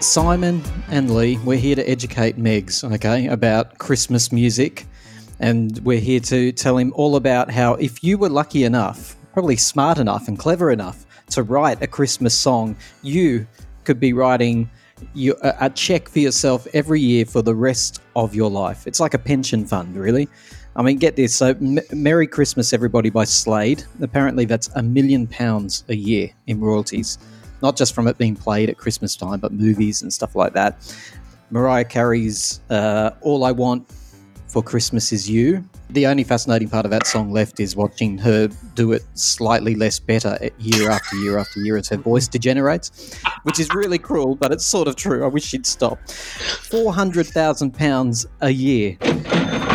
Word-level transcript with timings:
Simon 0.00 0.62
and 0.90 1.10
Leigh, 1.10 1.38
we're 1.38 1.56
here 1.56 1.74
to 1.74 1.88
educate 1.88 2.36
Megs, 2.36 2.84
okay, 2.94 3.26
about 3.28 3.78
Christmas 3.78 4.30
music. 4.30 4.86
And 5.40 5.78
we're 5.84 6.00
here 6.00 6.20
to 6.20 6.52
tell 6.52 6.76
him 6.76 6.92
all 6.94 7.16
about 7.16 7.50
how 7.50 7.74
if 7.74 8.04
you 8.04 8.18
were 8.18 8.28
lucky 8.28 8.64
enough, 8.64 9.16
probably 9.32 9.56
smart 9.56 9.98
enough 9.98 10.28
and 10.28 10.38
clever 10.38 10.70
enough 10.70 11.06
to 11.30 11.42
write 11.42 11.82
a 11.82 11.86
Christmas 11.86 12.34
song, 12.34 12.76
you 13.02 13.46
could 13.84 13.98
be 13.98 14.12
writing 14.12 14.70
you, 15.14 15.34
a, 15.42 15.54
a 15.62 15.70
check 15.70 16.08
for 16.08 16.18
yourself 16.18 16.66
every 16.74 17.00
year 17.00 17.24
for 17.24 17.42
the 17.42 17.54
rest 17.54 18.00
of 18.14 18.34
your 18.34 18.50
life. 18.50 18.86
It's 18.86 19.00
like 19.00 19.14
a 19.14 19.18
pension 19.18 19.64
fund, 19.64 19.96
really. 19.96 20.28
I 20.76 20.82
mean, 20.82 20.98
get 20.98 21.16
this. 21.16 21.34
So, 21.34 21.48
M- 21.48 21.78
Merry 21.92 22.26
Christmas, 22.26 22.72
everybody, 22.72 23.08
by 23.08 23.24
Slade. 23.24 23.84
Apparently, 24.02 24.44
that's 24.44 24.68
a 24.74 24.82
million 24.82 25.26
pounds 25.26 25.84
a 25.88 25.96
year 25.96 26.30
in 26.46 26.60
royalties, 26.60 27.18
not 27.62 27.76
just 27.76 27.94
from 27.94 28.08
it 28.08 28.18
being 28.18 28.36
played 28.36 28.70
at 28.70 28.76
Christmas 28.76 29.16
time, 29.16 29.40
but 29.40 29.52
movies 29.52 30.02
and 30.02 30.12
stuff 30.12 30.34
like 30.34 30.52
that. 30.54 30.76
Mariah 31.50 31.84
Carey's 31.84 32.60
uh, 32.70 33.10
All 33.20 33.44
I 33.44 33.52
Want 33.52 33.88
for 34.48 34.62
Christmas 34.62 35.12
Is 35.12 35.28
You. 35.28 35.62
The 35.90 36.06
only 36.06 36.24
fascinating 36.24 36.68
part 36.68 36.84
of 36.84 36.90
that 36.90 37.06
song 37.06 37.30
left 37.30 37.60
is 37.60 37.76
watching 37.76 38.18
her 38.18 38.48
do 38.74 38.90
it 38.92 39.04
slightly 39.14 39.76
less 39.76 40.00
better 40.00 40.36
year 40.58 40.90
after 40.90 41.16
year 41.16 41.38
after 41.38 41.60
year 41.60 41.76
as 41.76 41.88
her 41.88 41.96
voice 41.96 42.26
degenerates, 42.26 43.14
which 43.44 43.60
is 43.60 43.72
really 43.74 43.98
cruel, 43.98 44.34
but 44.34 44.50
it's 44.50 44.66
sort 44.66 44.88
of 44.88 44.96
true. 44.96 45.24
I 45.24 45.28
wish 45.28 45.44
she'd 45.44 45.66
stop. 45.66 45.98
£400,000 46.06 48.26
a 48.40 48.50
year. 48.50 48.96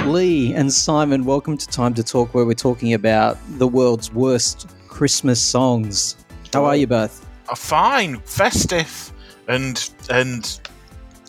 Leigh 0.06 0.54
and 0.54 0.74
Simon, 0.74 1.26
welcome 1.26 1.58
to 1.58 1.68
Time 1.68 1.94
to 1.94 2.04
Talk, 2.04 2.34
where 2.34 2.46
we're 2.46 2.54
talking 2.56 2.94
about 2.94 3.38
the 3.58 3.68
world's 3.68 4.12
worst 4.12 4.68
Christmas 4.88 5.40
songs. 5.40 6.18
How 6.52 6.66
are 6.66 6.76
you 6.76 6.88
both? 6.88 7.26
Fine, 7.56 8.20
festive, 8.22 9.12
and 9.48 9.90
and 10.10 10.60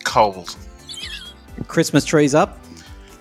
cold. 0.03 0.55
Christmas 1.67 2.05
trees 2.05 2.33
up? 2.33 2.59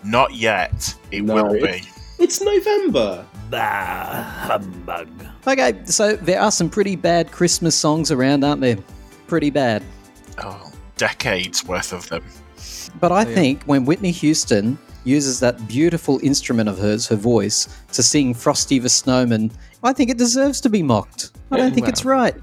Not 0.04 0.34
yet. 0.34 0.94
It 1.10 1.22
No, 1.24 1.34
will 1.34 1.52
be. 1.52 1.82
It's 2.18 2.40
November. 2.40 3.24
Bah, 3.50 4.22
humbug. 4.22 5.08
Okay, 5.46 5.80
so 5.84 6.16
there 6.16 6.40
are 6.40 6.50
some 6.50 6.70
pretty 6.70 6.96
bad 6.96 7.30
Christmas 7.30 7.74
songs 7.74 8.10
around, 8.10 8.44
aren't 8.44 8.60
there? 8.60 8.78
Pretty 9.26 9.50
bad. 9.50 9.82
Oh, 10.42 10.72
decades 10.96 11.66
worth 11.66 11.92
of 11.92 12.08
them. 12.08 12.24
But 13.00 13.12
I 13.12 13.22
oh, 13.22 13.34
think 13.34 13.62
when 13.64 13.84
Whitney 13.84 14.10
Houston 14.12 14.78
uses 15.04 15.40
that 15.40 15.66
beautiful 15.68 16.20
instrument 16.22 16.68
of 16.68 16.78
hers, 16.78 17.06
her 17.08 17.16
voice, 17.16 17.68
to 17.92 18.02
sing 18.02 18.34
Frosty 18.34 18.78
the 18.78 18.88
Snowman, 18.88 19.50
I 19.82 19.92
think 19.92 20.10
it 20.10 20.16
deserves 20.16 20.60
to 20.62 20.70
be 20.70 20.82
mocked. 20.82 21.32
I 21.50 21.56
don't 21.56 21.74
think 21.74 21.88
it's 21.88 22.04
right. 22.04 22.34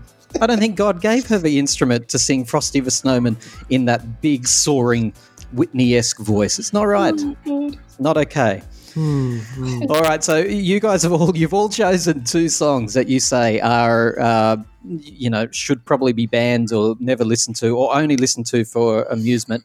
I 0.42 0.48
don't 0.48 0.60
think 0.60 0.76
God 0.76 1.02
gave 1.02 1.28
her 1.28 1.38
the 1.38 1.58
instrument 1.60 2.10
to 2.10 2.20
sing 2.20 2.46
Frosty 2.46 2.80
the 2.80 2.92
Snowman 2.92 3.38
in 3.70 3.86
that 3.86 4.22
big, 4.22 4.48
soaring, 4.48 5.14
Whitney 5.54 5.96
esque 5.96 6.20
voice. 6.20 6.60
It's 6.60 6.74
not 6.74 6.84
right. 6.84 7.20
Not 8.00 8.18
okay. 8.18 8.62
all 9.90 10.02
right, 10.02 10.24
so 10.24 10.38
you 10.38 10.80
guys 10.80 11.04
have 11.04 11.12
all 11.12 11.36
you've 11.36 11.54
all 11.54 11.70
chosen 11.70 12.24
two 12.24 12.50
songs 12.50 12.94
that 12.96 13.08
you 13.08 13.20
say 13.20 13.60
are 13.60 14.20
uh, 14.20 14.58
you 14.84 15.30
know 15.30 15.48
should 15.52 15.86
probably 15.86 16.12
be 16.12 16.26
banned 16.26 16.74
or 16.74 16.96
never 17.00 17.24
listened 17.24 17.56
to 17.58 17.78
or 17.78 17.96
only 17.96 18.18
listened 18.18 18.46
to 18.48 18.66
for 18.66 19.04
amusement. 19.04 19.64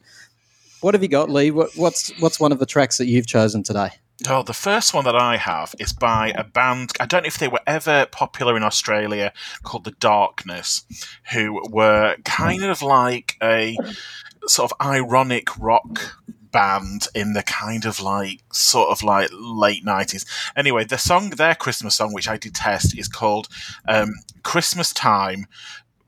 What 0.81 0.93
have 0.93 1.01
you 1.01 1.09
got, 1.09 1.29
Leigh? 1.29 1.51
What, 1.51 1.71
what's 1.75 2.11
what's 2.19 2.39
one 2.39 2.51
of 2.51 2.59
the 2.59 2.65
tracks 2.65 2.97
that 2.97 3.07
you've 3.07 3.27
chosen 3.27 3.63
today? 3.63 3.89
Oh, 4.29 4.43
the 4.43 4.53
first 4.53 4.93
one 4.93 5.03
that 5.03 5.15
I 5.15 5.35
have 5.35 5.75
is 5.77 5.91
by 5.91 6.31
a 6.35 6.43
band. 6.45 6.93
I 7.01 7.05
don't 7.05 7.23
know 7.23 7.27
if 7.27 7.37
they 7.37 7.49
were 7.49 7.59
ever 7.67 8.05
popular 8.05 8.55
in 8.55 8.63
Australia, 8.63 9.33
called 9.63 9.83
The 9.83 9.91
Darkness, 9.91 10.85
who 11.33 11.61
were 11.69 12.15
kind 12.23 12.63
of 12.63 12.81
like 12.81 13.35
a 13.43 13.77
sort 14.47 14.71
of 14.71 14.85
ironic 14.85 15.57
rock 15.57 16.17
band 16.51 17.07
in 17.13 17.33
the 17.33 17.43
kind 17.43 17.83
of 17.83 17.99
like 17.99 18.41
sort 18.53 18.89
of 18.89 19.03
like 19.03 19.27
late 19.33 19.83
90s 19.83 20.25
anyway 20.55 20.85
the 20.85 20.97
song 20.97 21.31
their 21.31 21.53
christmas 21.53 21.97
song 21.97 22.13
which 22.13 22.29
i 22.29 22.37
detest 22.37 22.97
is 22.97 23.09
called 23.09 23.49
um, 23.89 24.13
christmas 24.41 24.93
time 24.93 25.47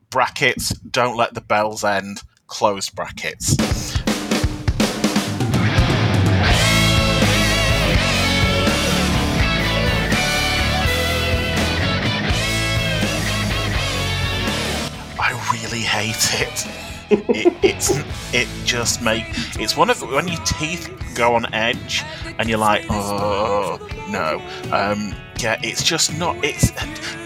brackets 0.08 0.70
don't 0.78 1.18
let 1.18 1.34
the 1.34 1.42
bells 1.42 1.84
end 1.84 2.22
closed 2.46 2.96
brackets 2.96 3.97
hate 16.02 16.40
it. 16.46 16.66
it 17.10 17.54
it's 17.62 17.90
it 18.34 18.48
just 18.64 19.02
make 19.02 19.24
it's 19.58 19.76
one 19.76 19.90
of 19.90 20.00
when 20.02 20.28
your 20.28 20.40
teeth 20.44 20.90
go 21.14 21.34
on 21.34 21.52
edge 21.54 22.04
and 22.38 22.48
you're 22.48 22.58
like 22.58 22.84
oh 22.90 23.78
no. 24.10 24.42
Um 24.74 25.14
yeah 25.38 25.58
it's 25.62 25.82
just 25.82 26.18
not 26.18 26.36
it's 26.44 26.72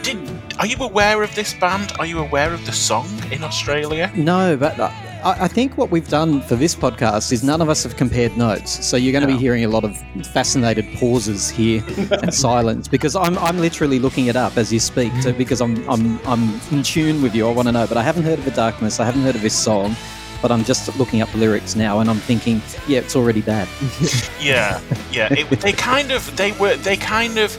did 0.02 0.18
are 0.58 0.66
you 0.66 0.76
aware 0.80 1.22
of 1.22 1.34
this 1.34 1.54
band? 1.54 1.92
Are 1.98 2.06
you 2.06 2.18
aware 2.20 2.52
of 2.52 2.64
the 2.66 2.72
song 2.72 3.08
in 3.32 3.42
australia? 3.42 4.12
No, 4.14 4.56
but 4.56 4.76
I, 5.24 5.44
I 5.44 5.48
think 5.48 5.78
what 5.78 5.90
we've 5.90 6.08
done 6.08 6.40
for 6.42 6.56
this 6.56 6.74
podcast 6.74 7.32
is 7.32 7.42
none 7.42 7.60
of 7.60 7.68
us 7.68 7.82
have 7.84 7.96
compared 7.96 8.36
notes. 8.36 8.84
So 8.84 8.96
you're 8.96 9.12
going 9.12 9.22
to 9.26 9.30
No. 9.30 9.36
be 9.36 9.40
hearing 9.40 9.64
a 9.64 9.68
lot 9.68 9.84
of 9.84 9.96
fascinated 10.32 10.86
pauses 10.98 11.48
here 11.50 11.82
and 12.22 12.32
silence 12.48 12.88
because 12.88 13.14
I'm, 13.16 13.38
I'm 13.38 13.58
literally 13.58 13.98
looking 13.98 14.26
it 14.26 14.36
up 14.36 14.56
as 14.56 14.72
you 14.72 14.80
speak 14.80 15.12
to, 15.22 15.32
because 15.32 15.60
I'm, 15.60 15.88
I'm, 15.88 16.18
I'm 16.26 16.60
in 16.70 16.82
tune 16.82 17.22
with 17.22 17.34
you. 17.34 17.46
I 17.48 17.52
want 17.52 17.68
to 17.68 17.72
know, 17.72 17.86
but 17.86 17.96
I 17.96 18.02
haven't 18.02 18.24
heard 18.24 18.38
of 18.38 18.44
The 18.44 18.50
Darkness. 18.52 19.00
I 19.00 19.04
haven't 19.04 19.22
heard 19.22 19.34
of 19.36 19.42
this 19.42 19.56
song, 19.58 19.94
but 20.40 20.50
I'm 20.50 20.64
just 20.64 20.96
looking 20.98 21.22
up 21.22 21.30
the 21.30 21.38
lyrics 21.38 21.76
now 21.76 22.00
and 22.00 22.10
I'm 22.10 22.18
thinking, 22.18 22.60
yeah, 22.88 22.98
it's 23.00 23.14
already 23.16 23.42
bad. 23.42 23.68
yeah 24.40 24.80
yeah 25.12 25.32
it, 25.32 25.48
they 25.60 25.72
kind 25.72 26.10
of 26.10 26.36
they 26.36 26.50
were 26.52 26.74
they 26.76 26.96
kind 26.96 27.38
of 27.38 27.56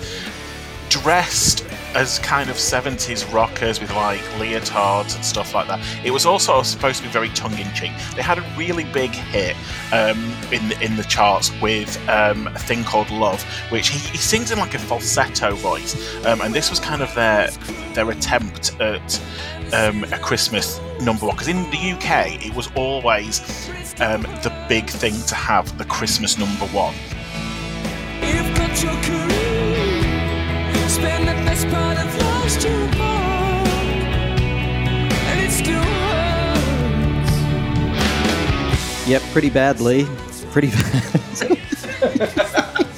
dressed 0.89 1.65
as 1.95 2.19
kind 2.19 2.49
of 2.49 2.57
70s 2.57 3.31
rockers 3.33 3.79
with 3.79 3.93
like 3.95 4.19
leotards 4.39 5.15
and 5.15 5.23
stuff 5.23 5.53
like 5.53 5.67
that. 5.67 5.79
It 6.03 6.11
was 6.11 6.25
also 6.25 6.61
supposed 6.63 6.97
to 6.97 7.03
be 7.03 7.09
very 7.09 7.29
tongue 7.29 7.57
in 7.57 7.71
cheek. 7.73 7.91
They 8.15 8.21
had 8.21 8.37
a 8.37 8.45
really 8.57 8.83
big 8.85 9.11
hit 9.11 9.55
um, 9.91 10.33
in 10.51 10.69
the, 10.69 10.79
in 10.81 10.95
the 10.95 11.03
charts 11.03 11.51
with 11.61 11.97
um, 12.09 12.47
a 12.47 12.59
thing 12.59 12.83
called 12.83 13.09
Love, 13.09 13.43
which 13.71 13.89
he, 13.89 13.99
he 13.99 14.17
sings 14.17 14.51
in 14.51 14.59
like 14.59 14.73
a 14.73 14.79
falsetto 14.79 15.55
voice, 15.55 15.95
um, 16.25 16.41
and 16.41 16.53
this 16.53 16.69
was 16.69 16.79
kind 16.79 17.01
of 17.01 17.13
their 17.15 17.49
their 17.93 18.09
attempt 18.09 18.79
at 18.79 19.21
um, 19.73 20.03
a 20.05 20.19
Christmas 20.19 20.79
number 21.01 21.25
one. 21.25 21.35
Because 21.35 21.47
in 21.47 21.63
the 21.69 21.91
UK, 21.93 22.45
it 22.45 22.53
was 22.55 22.69
always 22.75 23.41
um, 24.01 24.23
the 24.41 24.53
big 24.67 24.89
thing 24.89 25.13
to 25.27 25.35
have 25.35 25.77
the 25.77 25.85
Christmas 25.85 26.37
number 26.37 26.65
one. 26.67 26.95
Yep, 39.05 39.21
pretty 39.31 39.49
badly. 39.49 40.05
Pretty 40.51 40.69
bad. 40.69 41.03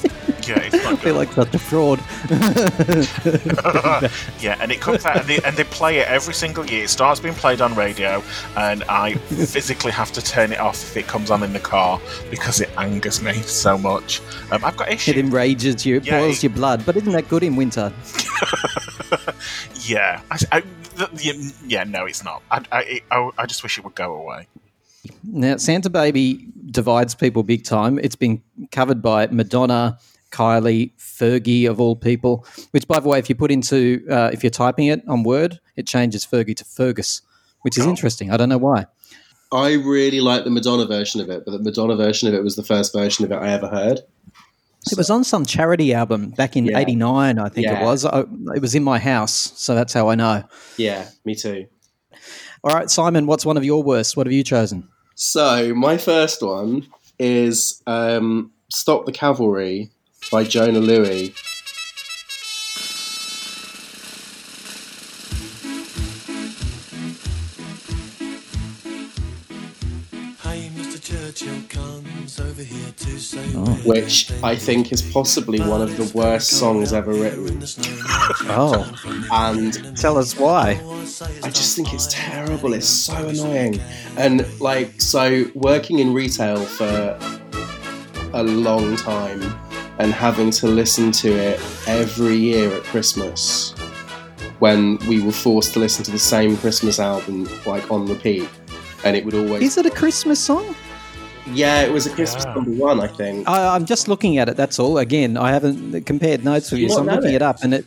Yeah, 0.47 0.59
it's 0.59 0.75
not 0.83 0.93
I 0.93 0.95
feel 0.97 1.13
good. 1.13 1.15
like 1.15 1.31
such 1.31 1.55
a 1.55 1.57
fraud. 1.57 1.99
yeah, 4.39 4.55
and 4.61 4.71
it 4.71 4.79
comes 4.79 5.03
out 5.03 5.17
and 5.17 5.27
they, 5.27 5.39
and 5.41 5.57
they 5.57 5.63
play 5.63 5.97
it 5.97 6.07
every 6.07 6.35
single 6.35 6.63
year. 6.67 6.83
It 6.83 6.91
starts 6.91 7.19
being 7.19 7.33
played 7.33 7.61
on 7.61 7.73
radio, 7.73 8.21
and 8.55 8.83
I 8.83 9.15
physically 9.15 9.91
have 9.91 10.11
to 10.11 10.21
turn 10.21 10.51
it 10.51 10.59
off 10.59 10.75
if 10.83 10.97
it 10.97 11.07
comes 11.07 11.31
on 11.31 11.41
in 11.41 11.51
the 11.51 11.59
car 11.59 11.99
because 12.29 12.61
it 12.61 12.69
angers 12.77 13.23
me 13.23 13.33
so 13.41 13.75
much. 13.75 14.21
Um, 14.51 14.63
I've 14.63 14.77
got 14.77 14.91
issues. 14.91 15.15
It 15.15 15.19
enrages 15.19 15.83
you, 15.83 15.95
it 15.97 16.05
Yeah, 16.05 16.19
boils 16.19 16.37
it- 16.37 16.43
your 16.43 16.51
blood. 16.51 16.85
But 16.85 16.95
isn't 16.97 17.13
that 17.13 17.27
good 17.27 17.41
in 17.41 17.55
winter? 17.55 17.91
Yeah, 19.81 20.21
I, 20.31 20.37
I, 20.51 20.63
yeah, 21.67 21.83
no, 21.85 22.05
it's 22.05 22.23
not. 22.23 22.41
I, 22.51 22.61
I, 22.71 23.01
I, 23.11 23.29
I 23.37 23.45
just 23.45 23.61
wish 23.63 23.77
it 23.77 23.83
would 23.83 23.93
go 23.95 24.15
away. 24.15 24.47
Now, 25.23 25.57
Santa 25.57 25.89
Baby 25.89 26.47
divides 26.71 27.15
people 27.15 27.43
big 27.43 27.63
time. 27.63 27.99
It's 27.99 28.15
been 28.15 28.41
covered 28.71 29.01
by 29.01 29.27
Madonna, 29.27 29.97
Kylie, 30.31 30.91
Fergie, 30.97 31.69
of 31.69 31.79
all 31.79 31.95
people. 31.95 32.45
Which, 32.71 32.87
by 32.87 32.99
the 32.99 33.07
way, 33.07 33.19
if 33.19 33.29
you 33.29 33.35
put 33.35 33.51
into, 33.51 34.05
uh, 34.09 34.29
if 34.33 34.43
you're 34.43 34.49
typing 34.49 34.87
it 34.87 35.03
on 35.07 35.23
Word, 35.23 35.59
it 35.75 35.87
changes 35.87 36.25
Fergie 36.25 36.55
to 36.57 36.65
Fergus, 36.65 37.21
which 37.61 37.77
is 37.77 37.85
Oh. 37.85 37.89
interesting. 37.89 38.31
I 38.31 38.37
don't 38.37 38.49
know 38.49 38.57
why. 38.57 38.85
I 39.51 39.73
really 39.73 40.19
like 40.21 40.43
the 40.43 40.49
Madonna 40.49 40.85
version 40.85 41.21
of 41.21 41.29
it, 41.29 41.43
but 41.45 41.51
the 41.51 41.59
Madonna 41.59 41.95
version 41.95 42.27
of 42.27 42.33
it 42.33 42.43
was 42.43 42.55
the 42.55 42.63
first 42.63 42.91
version 42.93 43.23
of 43.25 43.31
it 43.31 43.35
I 43.35 43.49
ever 43.53 43.67
heard. 43.67 44.01
It 44.91 44.97
was 44.97 45.09
on 45.09 45.23
some 45.23 45.45
charity 45.45 45.93
album 45.93 46.29
back 46.31 46.55
in 46.55 46.65
Yeah. 46.65 46.77
'89, 46.77 47.39
I 47.39 47.49
think 47.49 47.65
it 47.67 47.81
was. 47.81 48.05
I, 48.05 48.19
it 48.55 48.61
was 48.61 48.75
in 48.75 48.83
my 48.83 48.99
house, 48.99 49.53
so 49.55 49.73
that's 49.73 49.93
how 49.93 50.09
I 50.09 50.15
know. 50.15 50.43
Yeah, 50.77 51.05
me 51.25 51.33
too. 51.35 51.65
All 52.63 52.75
right, 52.75 52.89
Simon, 52.89 53.25
what's 53.27 53.45
one 53.45 53.57
of 53.57 53.63
your 53.63 53.81
worst? 53.83 54.15
What 54.17 54.27
have 54.27 54.33
you 54.33 54.43
chosen? 54.43 54.87
So 55.15 55.73
my 55.73 55.97
first 55.97 56.41
one 56.41 56.87
is 57.17 57.81
um, 57.87 58.51
"Stop 58.69 59.05
the 59.05 59.11
Cavalry" 59.13 59.89
by 60.31 60.43
Jona 60.43 60.79
Lewie. 60.79 61.33
Oh. 73.55 73.65
which 73.85 74.31
I 74.43 74.55
think 74.55 74.91
is 74.91 75.01
possibly 75.01 75.59
one 75.59 75.81
of 75.81 75.95
the 75.95 76.11
worst 76.17 76.49
songs 76.51 76.91
ever 76.91 77.13
written. 77.13 77.61
Oh, 78.47 78.93
And 79.31 79.95
tell 79.97 80.17
us 80.17 80.37
why. 80.37 80.79
I 81.43 81.49
just 81.49 81.75
think 81.75 81.93
it's 81.93 82.07
terrible. 82.11 82.73
It's 82.73 82.87
so 82.87 83.27
annoying. 83.27 83.79
And 84.17 84.45
like, 84.59 84.99
so 84.99 85.45
working 85.53 85.99
in 85.99 86.13
retail 86.13 86.57
for 86.65 87.17
a 88.33 88.43
long 88.43 88.97
time 88.97 89.41
and 89.99 90.11
having 90.11 90.51
to 90.51 90.67
listen 90.67 91.11
to 91.13 91.29
it 91.31 91.59
every 91.87 92.35
year 92.35 92.69
at 92.73 92.83
Christmas 92.83 93.71
when 94.59 94.97
we 95.07 95.21
were 95.21 95.31
forced 95.31 95.73
to 95.73 95.79
listen 95.79 96.03
to 96.03 96.11
the 96.11 96.19
same 96.19 96.57
Christmas 96.57 96.99
album 96.99 97.47
like 97.65 97.89
on 97.91 98.05
repeat. 98.07 98.49
And 99.03 99.15
it 99.15 99.23
would 99.23 99.35
always, 99.35 99.61
Is 99.61 99.77
it 99.77 99.85
a 99.85 99.91
Christmas 99.91 100.39
song? 100.39 100.75
Yeah, 101.53 101.81
it 101.81 101.91
was 101.91 102.05
a 102.05 102.09
Christmas 102.09 102.43
Yeah. 102.45 102.53
number 102.55 102.71
one, 102.71 102.99
I 102.99 103.07
think. 103.07 103.47
I, 103.47 103.75
I'm 103.75 103.85
just 103.85 104.07
looking 104.07 104.37
at 104.37 104.49
it. 104.49 104.57
That's 104.57 104.79
all. 104.79 104.97
Again, 104.97 105.37
I 105.37 105.51
haven't 105.51 106.05
compared 106.05 106.43
notes 106.43 106.71
with 106.71 106.79
You 106.79 106.87
you, 106.87 106.91
so 106.93 106.99
I'm 106.99 107.05
looking 107.07 107.31
it? 107.31 107.35
it 107.35 107.41
up, 107.41 107.63
and 107.63 107.73
it. 107.75 107.85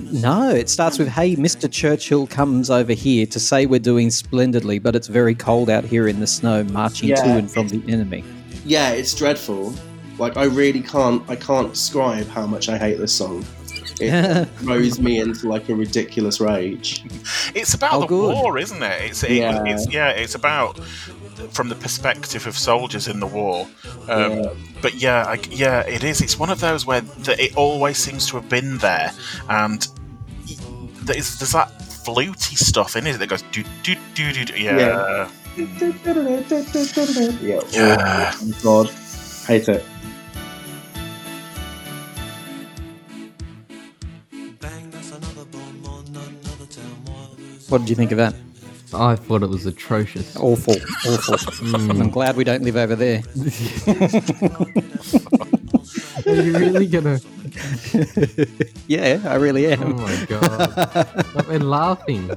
No, 0.00 0.50
it 0.50 0.68
starts 0.68 0.98
with 0.98 1.06
"Hey, 1.08 1.36
Mr. 1.36 1.70
Churchill 1.70 2.26
comes 2.26 2.68
over 2.68 2.92
here 2.92 3.26
to 3.26 3.38
say 3.38 3.64
we're 3.66 3.78
doing 3.78 4.10
splendidly, 4.10 4.78
but 4.80 4.96
it's 4.96 5.06
very 5.06 5.34
cold 5.36 5.70
out 5.70 5.84
here 5.84 6.08
in 6.08 6.18
the 6.20 6.26
snow, 6.26 6.64
marching 6.64 7.10
to 7.14 7.22
and 7.22 7.50
from 7.50 7.68
the 7.68 7.80
enemy." 7.92 8.24
Yeah, 8.66 8.90
it's 8.90 9.14
dreadful. 9.14 9.72
Like, 10.18 10.36
I 10.36 10.44
really 10.44 10.80
can't, 10.80 11.22
I 11.28 11.36
can't 11.36 11.72
describe 11.72 12.26
how 12.28 12.46
much 12.46 12.68
I 12.68 12.78
hate 12.78 12.98
this 12.98 13.12
song. 13.12 13.44
It 14.00 14.46
throws 14.58 14.98
me 14.98 15.20
into 15.20 15.48
like 15.48 15.68
a 15.68 15.74
ridiculous 15.74 16.40
rage. 16.40 17.04
It's 17.54 17.74
about 17.74 17.94
Oh, 17.94 18.00
the 18.00 18.06
good. 18.06 18.34
war, 18.34 18.58
isn't 18.58 18.82
it? 18.82 19.02
It's 19.02 19.22
it, 19.22 19.32
Yeah. 19.32 19.62
it's 19.66 19.90
yeah, 19.92 20.08
it's 20.10 20.34
about 20.34 20.78
from 21.50 21.68
the 21.68 21.74
perspective 21.74 22.46
of 22.46 22.56
soldiers 22.56 23.08
in 23.08 23.20
the 23.20 23.26
war. 23.26 23.66
Um, 24.08 24.32
Yeah. 24.32 24.50
But 24.82 24.94
yeah, 24.94 25.24
I, 25.26 25.40
yeah, 25.50 25.80
it 25.80 26.04
is. 26.04 26.20
It's 26.20 26.38
one 26.38 26.50
of 26.50 26.60
those 26.60 26.86
where 26.86 27.00
the, 27.00 27.42
it 27.42 27.56
always 27.56 27.98
seems 27.98 28.26
to 28.30 28.36
have 28.36 28.48
been 28.48 28.78
there, 28.78 29.12
and 29.48 29.86
there's, 31.04 31.38
there's 31.38 31.52
that 31.52 31.70
fluty 32.04 32.56
stuff 32.56 32.96
in 32.96 33.06
it 33.06 33.18
that 33.18 33.28
goes 33.28 33.42
do 33.52 33.62
do 33.82 33.94
do 34.14 34.32
do. 34.32 34.44
do. 34.44 34.54
Yeah. 34.60 34.76
Yeah. 34.76 35.30
Yeah. 35.56 35.66
Yeah. 37.70 38.32
Oh, 38.34 38.52
God. 38.62 38.90
Hate 39.46 39.68
it. 39.68 39.84
What 47.68 47.78
did 47.78 47.88
you 47.90 47.96
think 47.96 48.12
of 48.12 48.18
that? 48.18 48.34
I 48.92 49.16
thought 49.16 49.42
it 49.42 49.48
was 49.48 49.66
atrocious. 49.66 50.36
Awful, 50.36 50.76
awful. 51.06 51.90
I'm 51.90 52.10
glad 52.10 52.36
we 52.36 52.44
don't 52.44 52.62
live 52.62 52.76
over 52.76 52.94
there. 52.94 53.22
Are 56.26 56.34
you 56.34 56.56
really 56.56 56.86
gonna? 56.86 57.18
Yeah, 58.86 59.20
I 59.24 59.34
really 59.36 59.66
am. 59.72 59.82
Oh 59.82 59.86
am. 59.86 59.96
my 59.96 60.26
god! 60.26 61.24
I've 61.36 61.48
been 61.48 61.68
laughing. 61.68 62.28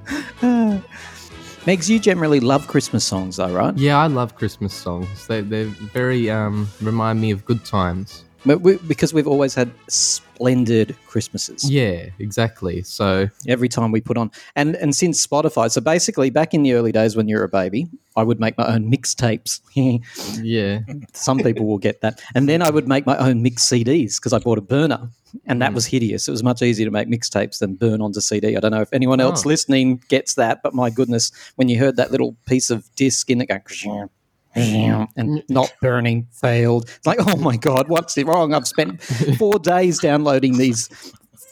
Megs, 1.66 1.90
you 1.90 2.00
generally 2.00 2.40
love 2.40 2.68
Christmas 2.68 3.04
songs, 3.04 3.36
though, 3.38 3.52
right? 3.52 3.76
Yeah, 3.78 3.98
I 3.98 4.08
love 4.08 4.36
Christmas 4.36 4.74
songs. 4.74 5.28
They 5.28 5.42
they 5.42 5.66
very 5.66 6.30
um 6.30 6.70
remind 6.82 7.22
me 7.22 7.32
of 7.32 7.46
good 7.46 7.66
times. 7.66 8.24
But 8.46 8.62
we, 8.62 8.78
because 8.88 9.14
we've 9.14 9.28
always 9.28 9.54
had 9.56 9.72
splendid 9.88 10.96
Christmases. 11.08 11.70
Yeah, 11.70 12.10
exactly. 12.20 12.84
So 12.84 13.30
every 13.48 13.70
time 13.70 13.92
we 13.92 14.02
put 14.02 14.18
on 14.18 14.32
and 14.56 14.76
and 14.76 14.96
since 14.96 15.26
spotify 15.26 15.70
so 15.70 15.82
basically 15.82 16.30
back 16.30 16.54
in 16.54 16.64
the 16.64 16.74
early 16.74 16.92
days 16.92 17.16
when 17.16 17.28
you 17.28 17.38
were 17.38 17.44
a 17.44 17.50
baby 17.50 17.88
i 18.16 18.24
would 18.24 18.40
make 18.40 18.58
my 18.58 18.68
own 18.68 18.92
mixtapes 18.92 19.62
yeah, 20.44 20.80
some 21.14 21.40
people 21.40 21.66
will 21.66 21.78
get 21.78 22.02
that 22.02 22.22
and 22.36 22.48
then 22.48 22.62
i 22.62 22.70
would 22.70 22.88
make 22.88 23.06
my 23.06 23.18
own 23.18 23.42
mix 23.42 23.68
cds 23.70 24.18
because 24.18 24.34
i 24.34 24.40
bought 24.40 24.58
a 24.58 24.62
burner 24.62 25.10
and 25.46 25.62
that 25.62 25.70
hmm. 25.70 25.76
was 25.76 25.86
hideous 25.86 26.28
it 26.28 26.32
was 26.32 26.44
much 26.44 26.62
easier 26.62 26.86
to 26.86 26.92
make 26.92 27.08
mixtapes 27.08 27.60
than 27.60 27.76
burn 27.76 28.02
onto 28.02 28.22
cd 28.22 28.56
i 28.56 28.60
don't 28.60 28.72
know 28.72 28.82
if 28.82 28.94
anyone 28.94 29.20
else 29.20 29.46
Oh. 29.46 29.50
listening 29.50 30.02
gets 30.08 30.36
that 30.36 30.62
but 30.64 30.74
my 30.74 30.90
goodness 30.90 31.32
when 31.56 31.70
you 31.70 31.78
heard 31.78 31.98
that 31.98 32.12
little 32.12 32.36
piece 32.48 32.70
of 32.70 32.94
disc 32.96 33.30
in 33.30 33.42
it 33.42 33.48
go 33.48 34.10
and 35.16 35.44
not 35.50 35.74
burning 35.82 36.28
failed. 36.32 36.90
It's 36.90 37.08
like 37.08 37.20
oh 37.20 37.38
my 37.38 37.58
god 37.58 37.88
what's 37.90 38.18
wrong? 38.18 38.54
I've 38.54 38.68
spent 38.68 39.02
four 39.38 39.60
days 39.60 40.00
downloading 40.00 40.58
these 40.58 40.90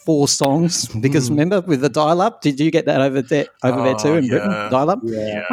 four 0.05 0.27
songs. 0.27 0.87
Because 0.87 1.27
hmm. 1.27 1.33
remember 1.33 1.61
with 1.61 1.81
the 1.81 1.89
dial 1.89 2.21
up 2.21 2.41
did 2.41 2.59
you 2.59 2.71
get 2.71 2.85
that 2.85 3.01
over 3.01 3.21
there 3.21 3.47
over 3.63 3.81
there 3.83 3.95
too 3.95 4.09
Oh, 4.09 4.17
in 4.17 4.27
britain? 4.27 4.49
dial 4.71 4.89
up 4.89 4.99
Yeah. 5.03 5.45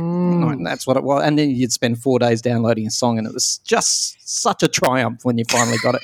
and 0.00 0.66
that's 0.66 0.86
what 0.86 0.96
it 0.96 1.04
was. 1.04 1.22
And 1.24 1.38
then 1.38 1.50
you'd 1.50 1.72
spend 1.72 2.02
four 2.02 2.18
days 2.18 2.42
downloading 2.42 2.86
a 2.86 2.90
song 2.90 3.18
and 3.18 3.26
it 3.26 3.32
was 3.32 3.58
just 3.64 4.16
such 4.28 4.62
a 4.62 4.68
triumph 4.68 5.24
when 5.24 5.38
you 5.38 5.44
finally 5.48 5.78
got 5.82 5.94
it. 5.94 6.02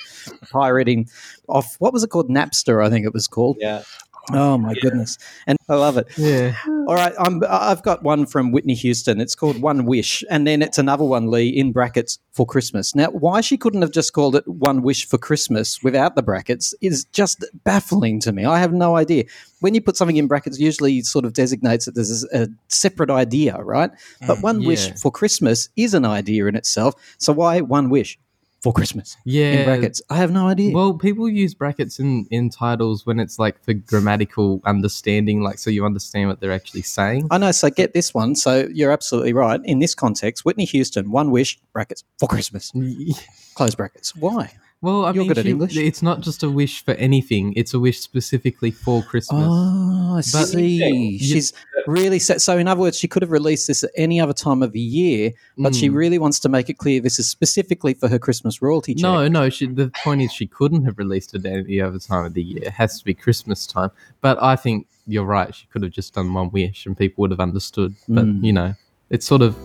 Pirating 0.51 1.09
off 1.49 1.77
what 1.79 1.93
was 1.93 2.03
it 2.03 2.09
called? 2.09 2.31
Napster 2.31 2.85
i 2.85 2.89
think 2.89 3.05
it 3.05 3.13
was 3.13 3.27
called. 3.27 3.59
Yeah. 3.61 3.83
Oh 4.33 4.59
my 4.65 4.75
goodness 4.75 5.19
and 5.47 5.59
i 5.69 5.75
love 5.75 5.97
it 5.97 6.07
yeah. 6.17 6.57
all 6.87 6.95
right, 6.95 7.15
I'm, 7.19 7.43
I've 7.49 7.83
got 7.83 8.03
one 8.03 8.27
from 8.27 8.53
Whitney 8.53 8.75
Houston. 8.75 9.21
It's 9.21 9.35
called 9.35 9.61
One 9.61 9.87
Wish, 9.87 10.23
and 10.31 10.47
then 10.47 10.63
it's 10.63 10.79
another 10.79 11.05
one, 11.05 11.31
Leigh, 11.31 11.49
in 11.49 11.73
brackets 11.73 12.19
for 12.33 12.45
Christmas. 12.45 12.95
Now, 12.95 13.09
why 13.11 13.41
she 13.41 13.57
couldn't 13.57 13.83
have 13.83 13.91
just 13.91 14.13
called 14.13 14.37
it 14.37 14.47
One 14.47 14.83
Wish 14.83 15.07
for 15.07 15.19
Christmas 15.19 15.83
without 15.83 16.15
the 16.15 16.23
brackets 16.23 16.75
is 16.81 17.05
just 17.07 17.45
baffling 17.65 18.21
to 18.21 18.33
me. 18.33 18.45
I 18.45 18.59
have 18.59 18.73
no 18.73 18.97
idea. 18.97 19.25
When 19.61 19.75
you 19.75 19.81
put 19.81 19.97
something 19.97 20.17
in 20.17 20.27
brackets, 20.27 20.59
usually 20.59 21.01
sort 21.03 21.25
of 21.25 21.33
designates 21.33 21.87
that 21.87 21.95
there's 21.95 22.25
a 22.33 22.49
separate 22.69 23.11
idea, 23.11 23.57
right? 23.57 23.91
But 24.27 24.39
mm, 24.39 24.43
One 24.43 24.65
Wish 24.65 24.93
for 25.01 25.11
Christmas 25.11 25.69
is 25.77 25.95
an 25.95 26.05
idea 26.05 26.47
in 26.47 26.57
itself. 26.57 26.95
So 27.19 27.33
why 27.33 27.61
One 27.61 27.89
Wish 27.89 28.19
for 28.65 28.73
Christmas 28.73 29.19
Yeah. 29.27 29.53
in 29.53 29.65
brackets? 29.67 30.01
I 30.09 30.17
have 30.17 30.33
no 30.33 30.49
idea. 30.49 30.73
Well, 30.75 30.95
people 30.95 31.29
use 31.29 31.53
brackets 31.53 32.01
in, 32.01 32.27
in 32.31 32.49
titles 32.49 33.05
when 33.05 33.21
it's 33.21 33.39
like 33.39 33.63
for 33.63 33.75
grammatical 33.75 34.63
understanding, 34.65 35.43
like 35.43 35.59
so 35.59 35.69
you 35.69 35.85
understand 35.85 36.29
what 36.31 36.41
they're 36.41 36.51
actually 36.61 36.81
saying. 36.81 37.29
I 37.31 37.37
know. 37.37 37.53
So 37.53 37.69
get 37.69 37.93
this 37.93 38.15
one. 38.15 38.35
So 38.35 38.67
you're 38.73 38.91
absolutely 38.91 39.35
right. 39.35 39.61
In 39.65 39.81
this 39.81 39.95
context, 39.95 40.47
Whitney 40.47 40.65
Houston, 40.65 41.11
one 41.11 41.31
wish, 41.31 41.59
brackets, 41.75 42.05
for 42.19 42.27
Christmas, 42.27 42.73
close 43.55 43.75
brackets. 43.75 44.17
Why? 44.17 44.51
Well, 44.83 45.07
I 45.07 45.13
You're 45.13 45.23
mean, 45.23 45.29
good 45.29 45.39
at 45.39 45.45
she- 45.47 45.51
English. 45.53 45.77
it's 45.79 46.03
not 46.03 46.21
just 46.21 46.43
a 46.43 46.51
wish 46.51 46.85
for 46.85 46.93
anything; 46.95 47.55
it's 47.57 47.73
a 47.73 47.79
wish 47.79 48.01
specifically 48.01 48.71
for 48.71 49.03
Christmas. 49.03 49.47
Oh, 49.49 50.13
I 50.15 50.17
But- 50.17 50.23
see. 50.49 51.17
She's 51.19 51.55
really 51.87 52.19
set. 52.19 52.43
So, 52.43 52.59
in 52.59 52.69
other 52.69 52.81
words, 52.83 52.99
she 52.99 53.09
could 53.09 53.23
have 53.23 53.31
released 53.31 53.67
this 53.67 53.83
at 53.83 53.91
any 53.97 54.21
other 54.21 54.35
time 54.35 54.63
of 54.63 54.73
the 54.73 54.81
year, 54.81 55.33
but 55.57 55.75
she 55.75 55.89
Mm. 55.89 55.95
really 55.95 56.19
wants 56.19 56.39
to 56.41 56.51
make 56.51 56.69
it 56.69 56.77
clear 56.77 57.01
this 57.01 57.19
is 57.19 57.29
specifically 57.31 57.95
for 57.95 58.09
her 58.09 58.19
Christmas 58.19 58.61
royalty 58.61 58.95
check. 58.95 59.03
No, 59.03 59.27
no. 59.27 59.49
She, 59.49 59.67
the 59.67 59.91
point 60.03 60.21
is, 60.21 60.33
she 60.33 60.47
couldn't 60.47 60.85
have 60.85 60.99
released 60.99 61.35
it 61.35 61.47
at 61.47 61.53
any 61.67 61.81
other 61.81 61.99
time 61.99 62.27
of 62.27 62.35
the 62.35 62.43
year. 62.43 62.61
It 62.65 62.73
has 62.73 62.99
to 62.99 63.05
be 63.07 63.15
Christmas 63.15 63.67
time. 63.67 63.91
But 64.21 64.43
I 64.43 64.55
think 64.57 64.87
you're 65.07 65.25
right. 65.25 65.55
She 65.55 65.67
could 65.73 65.83
have 65.83 65.93
just 65.93 66.13
done 66.15 66.33
one 66.35 66.51
wish, 66.51 66.85
and 66.85 66.95
people 66.97 67.23
would 67.23 67.31
have 67.31 67.41
understood. 67.41 67.95
But 68.07 68.27
Mm. 68.27 68.45
you 68.45 68.53
know, 68.53 68.75
it's 69.09 69.25
sort 69.27 69.41
of 69.41 69.57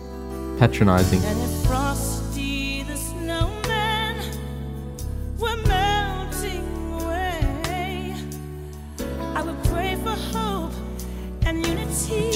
patronizing. 0.58 1.20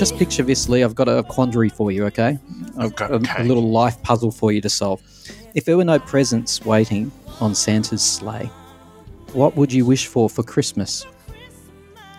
Just 0.05 0.19
picture 0.19 0.43
this, 0.43 0.69
Leigh. 0.69 0.85
I've 0.85 0.95
got 0.95 1.09
a 1.09 1.23
quandary 1.23 1.71
for 1.71 1.91
you, 1.91 2.05
okay? 2.05 2.39
I've 2.77 2.95
got 2.95 3.11
a, 3.11 3.43
a 3.43 3.45
little 3.45 3.71
life 3.71 4.03
puzzle 4.03 4.31
for 4.31 4.53
you 4.53 4.61
to 4.61 4.69
solve. 4.69 5.01
If 5.55 5.65
there 5.65 5.79
were 5.79 5.85
no 5.85 5.99
presents 5.99 6.63
waiting 6.63 7.11
on 7.41 7.55
Santa's 7.55 8.03
sleigh, 8.03 8.51
what 9.33 9.57
would 9.57 9.73
you 9.73 9.87
wish 9.87 10.07
for 10.07 10.29
for 10.29 10.43
Christmas? 10.43 11.07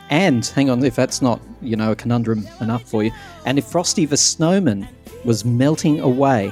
And 0.10 0.44
hang 0.44 0.72
on, 0.72 0.84
if 0.84 0.96
that's 0.96 1.22
not, 1.22 1.40
you 1.62 1.76
know, 1.76 1.92
a 1.92 1.96
conundrum 1.96 2.48
enough 2.60 2.90
for 2.90 3.04
you, 3.04 3.12
and 3.46 3.60
if 3.60 3.66
Frosty 3.66 4.06
the 4.06 4.18
Snowman 4.18 4.88
was 5.24 5.46
melting 5.46 6.00
away, 6.00 6.52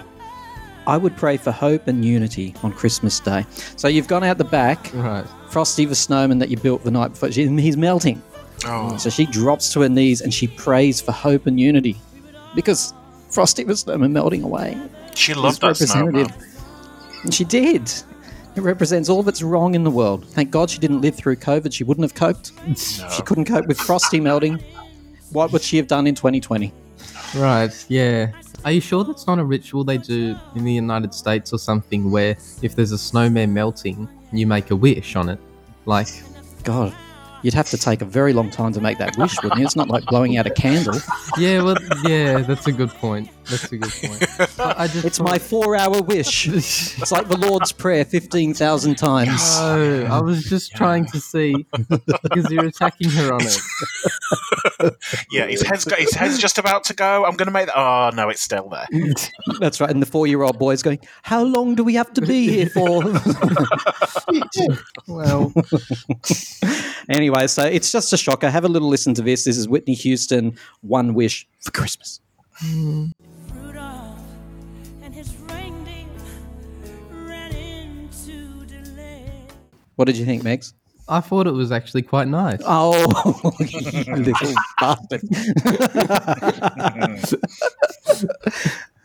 I 0.85 0.97
would 0.97 1.17
pray 1.17 1.37
for 1.37 1.49
hope 1.49 1.87
and 1.87 2.05
unity 2.05 2.53
on 2.61 2.73
Christmas 2.73 3.19
Day. 3.19 3.43
So 3.75 3.87
you've 3.87 4.07
gone 4.07 4.23
out 4.23 4.37
the 4.37 4.43
back, 4.43 4.91
Right. 4.93 5.25
Frosty 5.49 5.85
the 5.85 5.95
Snowman 5.95 6.37
that 6.37 6.49
you 6.49 6.57
built 6.57 6.83
the 6.83 6.91
night 6.91 7.07
before, 7.13 7.29
he's 7.29 7.75
melting. 7.75 8.21
Oh, 8.65 8.97
So 8.97 9.09
she 9.09 9.25
drops 9.25 9.71
to 9.73 9.81
her 9.81 9.89
knees 9.89 10.21
and 10.21 10.33
she 10.33 10.47
prays 10.47 11.01
for 11.01 11.11
hope 11.11 11.47
and 11.47 11.59
unity 11.59 11.97
because 12.55 12.93
Frosty 13.29 13.63
the 13.63 13.75
Snowman 13.75 14.13
melting 14.13 14.43
away. 14.43 14.77
she 15.15 15.31
is 15.31 15.37
loved 15.37 15.61
that 15.61 15.75
snowman. 15.77 16.31
And 17.23 17.33
she 17.33 17.43
did. 17.43 17.91
It 18.55 18.61
represents 18.61 19.09
all 19.09 19.23
that's 19.23 19.41
wrong 19.41 19.73
in 19.73 19.83
the 19.83 19.89
world. 19.89 20.25
Thank 20.29 20.51
God 20.51 20.69
she 20.69 20.77
didn't 20.77 21.01
live 21.01 21.15
through 21.15 21.37
COVID. 21.37 21.73
She 21.73 21.83
wouldn't 21.83 22.03
have 22.03 22.13
coped. 22.13 22.51
She 22.77 23.21
couldn't 23.23 23.45
cope 23.45 23.65
with 23.65 23.79
Frosty 23.79 24.19
melting. 24.19 24.63
What 25.31 25.51
would 25.51 25.63
she 25.63 25.77
have 25.77 25.87
done 25.87 26.05
in 26.05 26.13
2020? 26.13 26.71
Right. 27.35 27.85
Yeah. 27.89 28.31
Are 28.63 28.71
you 28.71 28.79
sure 28.79 29.03
that's 29.03 29.25
not 29.25 29.39
a 29.39 29.43
ritual 29.43 29.83
they 29.83 29.97
do 29.97 30.35
in 30.55 30.63
the 30.63 30.71
United 30.73 31.13
States 31.13 31.51
or 31.51 31.57
something 31.57 32.11
where 32.11 32.37
if 32.61 32.75
there's 32.75 32.91
a 32.91 32.97
snowman 32.97 33.51
melting, 33.53 34.07
you 34.31 34.45
make 34.45 34.69
a 34.69 34.75
wish 34.75 35.15
on 35.15 35.29
it? 35.29 35.39
Like, 35.85 36.07
God, 36.63 36.95
You'd 37.43 37.53
have 37.53 37.69
to 37.69 37.77
take 37.77 38.01
a 38.01 38.05
very 38.05 38.33
long 38.33 38.49
time 38.49 38.71
to 38.73 38.81
make 38.81 38.97
that 38.97 39.17
wish, 39.17 39.35
wouldn't 39.43 39.59
you? 39.59 39.65
It's 39.65 39.75
not 39.75 39.89
like 39.89 40.05
blowing 40.05 40.37
out 40.37 40.47
a 40.47 40.49
candle. 40.49 40.99
Yeah, 41.37 41.61
well, 41.61 41.77
yeah, 42.03 42.39
that's 42.39 42.67
a 42.67 42.71
good 42.71 42.89
point. 42.89 43.29
That's 43.49 43.71
a 43.71 43.77
good 43.77 43.91
point. 43.91 44.59
I, 44.59 44.73
I 44.83 44.87
just 44.87 45.05
It's 45.05 45.19
my 45.19 45.37
four-hour 45.37 46.01
wish. 46.01 46.47
It's 47.03 47.11
like 47.11 47.27
the 47.27 47.37
Lord's 47.37 47.71
Prayer 47.71 48.05
fifteen 48.05 48.53
thousand 48.53 48.95
times. 48.95 49.59
No, 49.59 50.07
I 50.09 50.21
was 50.21 50.43
just 50.43 50.71
trying 50.73 51.05
to 51.07 51.19
see 51.19 51.65
because 51.97 52.49
you're 52.51 52.65
attacking 52.65 53.09
her 53.11 53.33
on 53.33 53.41
it. 53.41 53.57
Yeah, 55.31 55.47
his 55.47 55.61
head's 55.61 55.85
got, 55.85 55.99
his 55.99 56.13
head's 56.13 56.37
just 56.37 56.57
about 56.57 56.83
to 56.85 56.93
go. 56.93 57.25
I'm 57.25 57.35
going 57.35 57.47
to 57.47 57.51
make 57.51 57.67
that. 57.67 57.77
Oh 57.77 58.11
no, 58.13 58.29
it's 58.29 58.41
still 58.41 58.69
there. 58.69 58.87
That's 59.59 59.79
right. 59.79 59.89
And 59.89 60.01
the 60.01 60.05
four-year-old 60.05 60.59
boy's 60.59 60.83
going, 60.83 60.99
"How 61.21 61.43
long 61.43 61.75
do 61.75 61.83
we 61.83 61.93
have 61.95 62.11
to 62.13 62.21
be 62.21 62.47
here 62.49 62.69
for?" 62.69 63.03
Well, 65.07 65.53
anyway, 67.09 67.47
so 67.47 67.65
it's 67.65 67.91
just 67.91 68.11
a 68.13 68.17
shocker. 68.17 68.49
Have 68.49 68.65
a 68.65 68.69
little 68.69 68.89
listen 68.89 69.13
to 69.15 69.21
this. 69.21 69.45
This 69.45 69.57
is 69.57 69.67
Whitney 69.67 69.93
Houston, 69.95 70.57
"One 70.81 71.13
Wish 71.13 71.47
for 71.59 71.71
Christmas." 71.71 72.19
Rudolph 72.61 73.11
What 80.03 80.07
did 80.07 80.17
you 80.17 80.25
think, 80.25 80.43
Megs? 80.43 80.73
I 81.07 81.21
thought 81.21 81.47
it 81.47 81.53
was 81.53 81.71
actually 81.71 82.01
quite 82.01 82.27
nice. 82.27 82.59
Oh, 82.65 83.53
little 83.61 84.53
bastard. 84.77 85.21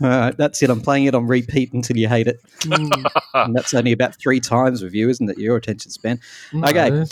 All 0.02 0.08
right, 0.08 0.36
that's 0.36 0.60
it. 0.60 0.70
I'm 0.70 0.80
playing 0.80 1.04
it 1.04 1.14
on 1.14 1.28
repeat 1.28 1.72
until 1.72 1.96
you 1.96 2.08
hate 2.08 2.26
it. 2.26 2.40
and 2.68 3.54
that's 3.54 3.74
only 3.74 3.92
about 3.92 4.16
three 4.16 4.40
times 4.40 4.82
with 4.82 4.92
you, 4.92 5.08
isn't 5.08 5.30
it? 5.30 5.38
Your 5.38 5.56
attention 5.56 5.92
span. 5.92 6.18
Okay. 6.52 7.04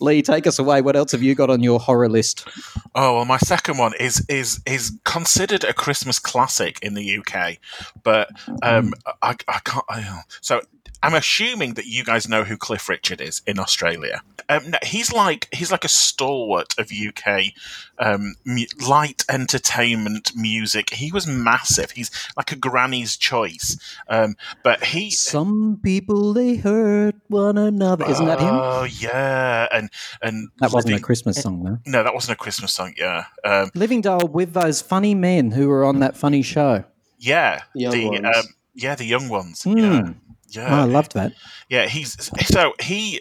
Leigh, 0.00 0.22
take 0.22 0.48
us 0.48 0.58
away. 0.58 0.82
What 0.82 0.96
else 0.96 1.12
have 1.12 1.22
you 1.22 1.36
got 1.36 1.50
on 1.50 1.62
your 1.62 1.78
horror 1.78 2.08
list? 2.08 2.48
Oh 2.96 3.14
well, 3.14 3.24
my 3.26 3.38
second 3.38 3.78
one 3.78 3.92
is 4.00 4.26
is 4.28 4.60
is 4.66 4.98
considered 5.04 5.62
a 5.62 5.72
Christmas 5.72 6.18
classic 6.18 6.80
in 6.82 6.94
the 6.94 7.18
UK, 7.18 7.58
but 8.02 8.28
um, 8.64 8.92
I, 9.22 9.36
I 9.46 9.60
can't. 9.60 9.84
I, 9.88 10.22
so 10.40 10.62
I'm 11.02 11.14
assuming 11.14 11.74
that 11.74 11.86
you 11.86 12.04
guys 12.04 12.28
know 12.28 12.44
who 12.44 12.56
Cliff 12.56 12.88
Richard 12.88 13.20
is 13.20 13.40
in 13.46 13.58
Australia. 13.58 14.22
Um, 14.48 14.70
no, 14.70 14.78
he's 14.82 15.12
like 15.12 15.48
he's 15.52 15.70
like 15.70 15.84
a 15.84 15.88
stalwart 15.88 16.74
of 16.78 16.90
UK 16.90 17.52
um, 17.98 18.34
mu- 18.44 18.64
light 18.86 19.24
entertainment 19.28 20.32
music. 20.34 20.90
He 20.90 21.12
was 21.12 21.26
massive. 21.26 21.92
He's 21.92 22.10
like 22.36 22.52
a 22.52 22.56
granny's 22.56 23.16
choice. 23.16 23.78
Um, 24.08 24.36
but 24.62 24.84
he 24.84 25.10
Some 25.10 25.80
people 25.82 26.32
they 26.32 26.56
hurt 26.56 27.14
one 27.28 27.56
another. 27.56 28.04
Isn't 28.08 28.26
that 28.26 28.40
him? 28.40 28.48
Oh 28.52 28.84
yeah, 28.84 29.68
and 29.72 29.88
and 30.20 30.48
That 30.58 30.72
wasn't 30.72 30.96
a 30.96 31.00
Christmas 31.00 31.40
song, 31.40 31.62
though. 31.64 31.78
No, 31.86 32.02
that 32.02 32.12
wasn't 32.12 32.34
a 32.38 32.42
Christmas 32.42 32.72
song. 32.74 32.94
Yeah, 32.96 33.24
um, 33.44 33.70
Living 33.74 34.00
Doll 34.00 34.26
with 34.28 34.52
those 34.52 34.82
funny 34.82 35.14
men 35.14 35.52
who 35.52 35.68
were 35.68 35.84
on 35.84 36.00
that 36.00 36.16
funny 36.16 36.42
show. 36.42 36.84
yeah, 37.18 37.62
Young 37.74 37.92
the 37.92 38.24
um, 38.24 38.44
yeah 38.74 38.94
the 38.94 39.04
young 39.04 39.28
ones. 39.28 39.62
Hmm. 39.62 39.78
Yeah, 39.78 40.12
Oh, 40.58 40.62
I 40.64 40.84
loved 40.84 41.14
that. 41.14 41.32
yeah. 41.68 41.86
He's 41.86 42.16
so 42.46 42.74
he 42.80 43.20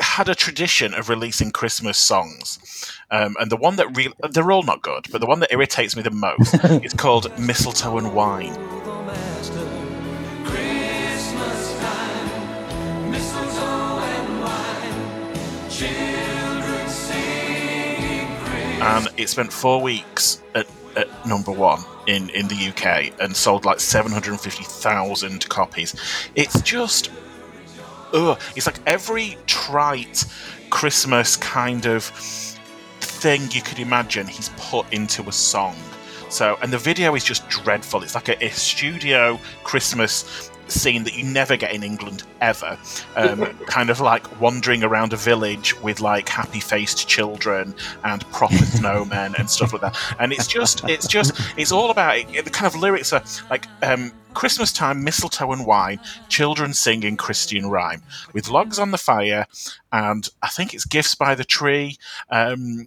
had 0.00 0.28
a 0.28 0.34
tradition 0.34 0.94
of 0.94 1.08
releasing 1.08 1.50
Christmas 1.50 1.98
songs, 1.98 2.58
um, 3.10 3.34
and 3.40 3.50
the 3.50 3.56
one 3.56 3.76
that 3.76 3.96
re- 3.96 4.12
they're 4.30 4.52
all 4.52 4.62
not 4.62 4.82
good, 4.82 5.06
but 5.10 5.20
the 5.20 5.26
one 5.26 5.40
that 5.40 5.52
irritates 5.52 5.96
me 5.96 6.02
the 6.02 6.10
most 6.10 6.54
is 6.84 6.92
called 6.94 7.36
Mistletoe 7.38 7.98
and 7.98 8.14
Wine. 8.14 8.56
and 18.80 19.08
it 19.16 19.28
spent 19.28 19.52
four 19.52 19.80
weeks 19.80 20.42
at, 20.54 20.66
at 20.96 21.26
number 21.26 21.50
one 21.50 21.80
in, 22.08 22.30
in 22.30 22.48
the 22.48 22.68
UK 22.68 23.12
and 23.20 23.36
sold 23.36 23.66
like 23.66 23.78
750,000 23.78 25.48
copies. 25.50 25.94
It's 26.34 26.60
just, 26.62 27.10
ugh. 28.14 28.40
It's 28.56 28.66
like 28.66 28.80
every 28.86 29.36
trite 29.46 30.24
Christmas 30.70 31.36
kind 31.36 31.84
of 31.86 32.04
thing 33.00 33.42
you 33.50 33.60
could 33.60 33.78
imagine 33.78 34.26
he's 34.26 34.48
put 34.56 34.90
into 34.92 35.22
a 35.28 35.32
song. 35.32 35.76
So, 36.30 36.58
and 36.62 36.72
the 36.72 36.78
video 36.78 37.14
is 37.14 37.24
just 37.24 37.46
dreadful. 37.50 38.02
It's 38.02 38.14
like 38.14 38.28
a, 38.28 38.42
a 38.42 38.50
studio 38.50 39.38
Christmas 39.62 40.50
scene 40.70 41.04
that 41.04 41.16
you 41.16 41.24
never 41.24 41.56
get 41.56 41.72
in 41.72 41.82
England 41.82 42.22
ever. 42.40 42.78
Um, 43.16 43.44
kind 43.66 43.90
of 43.90 44.00
like 44.00 44.40
wandering 44.40 44.82
around 44.84 45.12
a 45.12 45.16
village 45.16 45.78
with 45.80 46.00
like 46.00 46.28
happy 46.28 46.60
faced 46.60 47.08
children 47.08 47.74
and 48.04 48.28
proper 48.32 48.54
snowmen 48.54 49.38
and 49.38 49.48
stuff 49.48 49.72
like 49.72 49.82
that. 49.82 49.98
And 50.18 50.32
it's 50.32 50.46
just, 50.46 50.88
it's 50.88 51.06
just, 51.06 51.32
it's 51.56 51.72
all 51.72 51.90
about 51.90 52.18
it. 52.18 52.44
The 52.44 52.50
kind 52.50 52.66
of 52.72 52.80
lyrics 52.80 53.12
are 53.12 53.22
like, 53.50 53.66
um, 53.82 54.12
Christmas 54.34 54.72
time, 54.72 55.02
mistletoe 55.02 55.50
and 55.50 55.66
wine, 55.66 55.98
children 56.28 56.72
singing 56.72 57.16
Christian 57.16 57.68
rhyme 57.68 58.02
with 58.32 58.48
logs 58.48 58.78
on 58.78 58.92
the 58.92 58.98
fire, 58.98 59.46
and 59.90 60.28
I 60.42 60.48
think 60.48 60.74
it's 60.74 60.84
gifts 60.84 61.16
by 61.16 61.34
the 61.34 61.44
tree. 61.44 61.96
Um, 62.30 62.86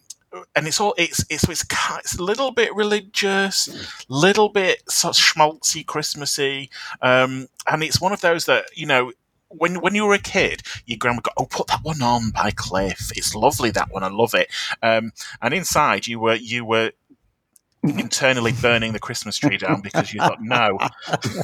and 0.56 0.68
it's 0.68 0.80
all 0.80 0.94
it's 0.98 1.26
it's 1.30 1.48
it's, 1.48 1.66
it's 2.00 2.18
a 2.18 2.24
little 2.24 2.52
bit 2.52 2.74
religious, 2.76 3.70
little 4.10 4.50
bit 4.50 4.82
sort 4.90 5.18
of 5.18 5.24
schmaltzy, 5.24 5.86
Christmassy, 5.86 6.70
um, 7.02 7.48
and 7.70 7.84
it's 7.84 8.00
one 8.02 8.14
of 8.14 8.22
those 8.22 8.46
that 8.46 8.66
you 8.76 8.86
know. 8.86 9.12
When, 9.54 9.82
when 9.82 9.96
you 9.96 10.06
were 10.06 10.14
a 10.14 10.18
kid, 10.18 10.62
your 10.86 10.98
grandma 10.98 11.20
go, 11.20 11.32
"Oh, 11.36 11.46
put 11.46 11.68
that 11.68 11.82
one 11.84 12.02
on 12.02 12.30
by 12.32 12.52
Cliff. 12.52 13.12
It's 13.18 13.36
lovely 13.36 13.70
that 13.72 13.92
one. 13.92 14.02
I 14.02 14.08
love 14.08 14.34
it." 14.34 14.48
Um, 14.82 15.12
and 15.42 15.54
inside, 15.54 16.08
you 16.08 16.22
were 16.22 16.36
you 16.36 16.64
were 16.64 16.94
internally 17.84 18.54
burning 18.54 18.94
the 18.94 19.00
Christmas 19.00 19.36
tree 19.38 19.58
down 19.58 19.82
because 19.82 20.14
you 20.14 20.22
thought, 20.22 20.42
"No, 20.42 20.78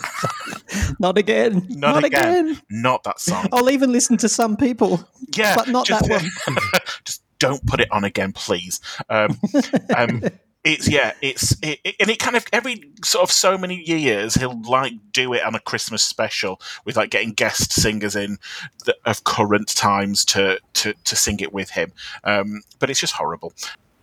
Not 0.99 1.17
again. 1.17 1.65
Not 1.69 2.03
again. 2.05 2.61
not 2.69 3.03
that 3.03 3.19
song." 3.19 3.47
I'll 3.51 3.69
even 3.69 3.91
listen 3.91 4.15
to 4.17 4.29
some 4.29 4.55
people. 4.55 5.03
Yeah, 5.35 5.55
But 5.55 5.67
not 5.67 5.85
just, 5.85 6.05
that 6.07 6.21
one. 6.21 6.57
just 7.03 7.23
don't 7.39 7.65
put 7.65 7.79
it 7.79 7.91
on 7.91 8.03
again, 8.03 8.33
please. 8.33 8.79
Um, 9.09 9.39
um, 9.95 10.23
it's 10.63 10.87
yeah, 10.87 11.13
it's 11.21 11.53
it, 11.61 11.79
it- 11.83 11.95
and 11.99 12.09
it 12.09 12.19
kind 12.19 12.35
of 12.35 12.45
every 12.51 12.83
sort 13.03 13.23
of 13.23 13.31
so 13.31 13.57
many 13.57 13.75
years 13.83 14.35
he'll 14.35 14.61
like 14.63 14.93
do 15.13 15.33
it 15.33 15.43
on 15.43 15.55
a 15.55 15.59
Christmas 15.59 16.03
special 16.03 16.59
with 16.85 16.97
like 16.97 17.09
getting 17.09 17.31
guest 17.31 17.71
singers 17.71 18.15
in 18.15 18.37
the, 18.85 18.95
of 19.05 19.23
current 19.23 19.69
times 19.75 20.25
to 20.25 20.59
to 20.73 20.93
to 21.05 21.15
sing 21.15 21.39
it 21.39 21.53
with 21.53 21.69
him. 21.69 21.93
Um, 22.23 22.61
but 22.79 22.89
it's 22.89 22.99
just 22.99 23.13
horrible. 23.13 23.53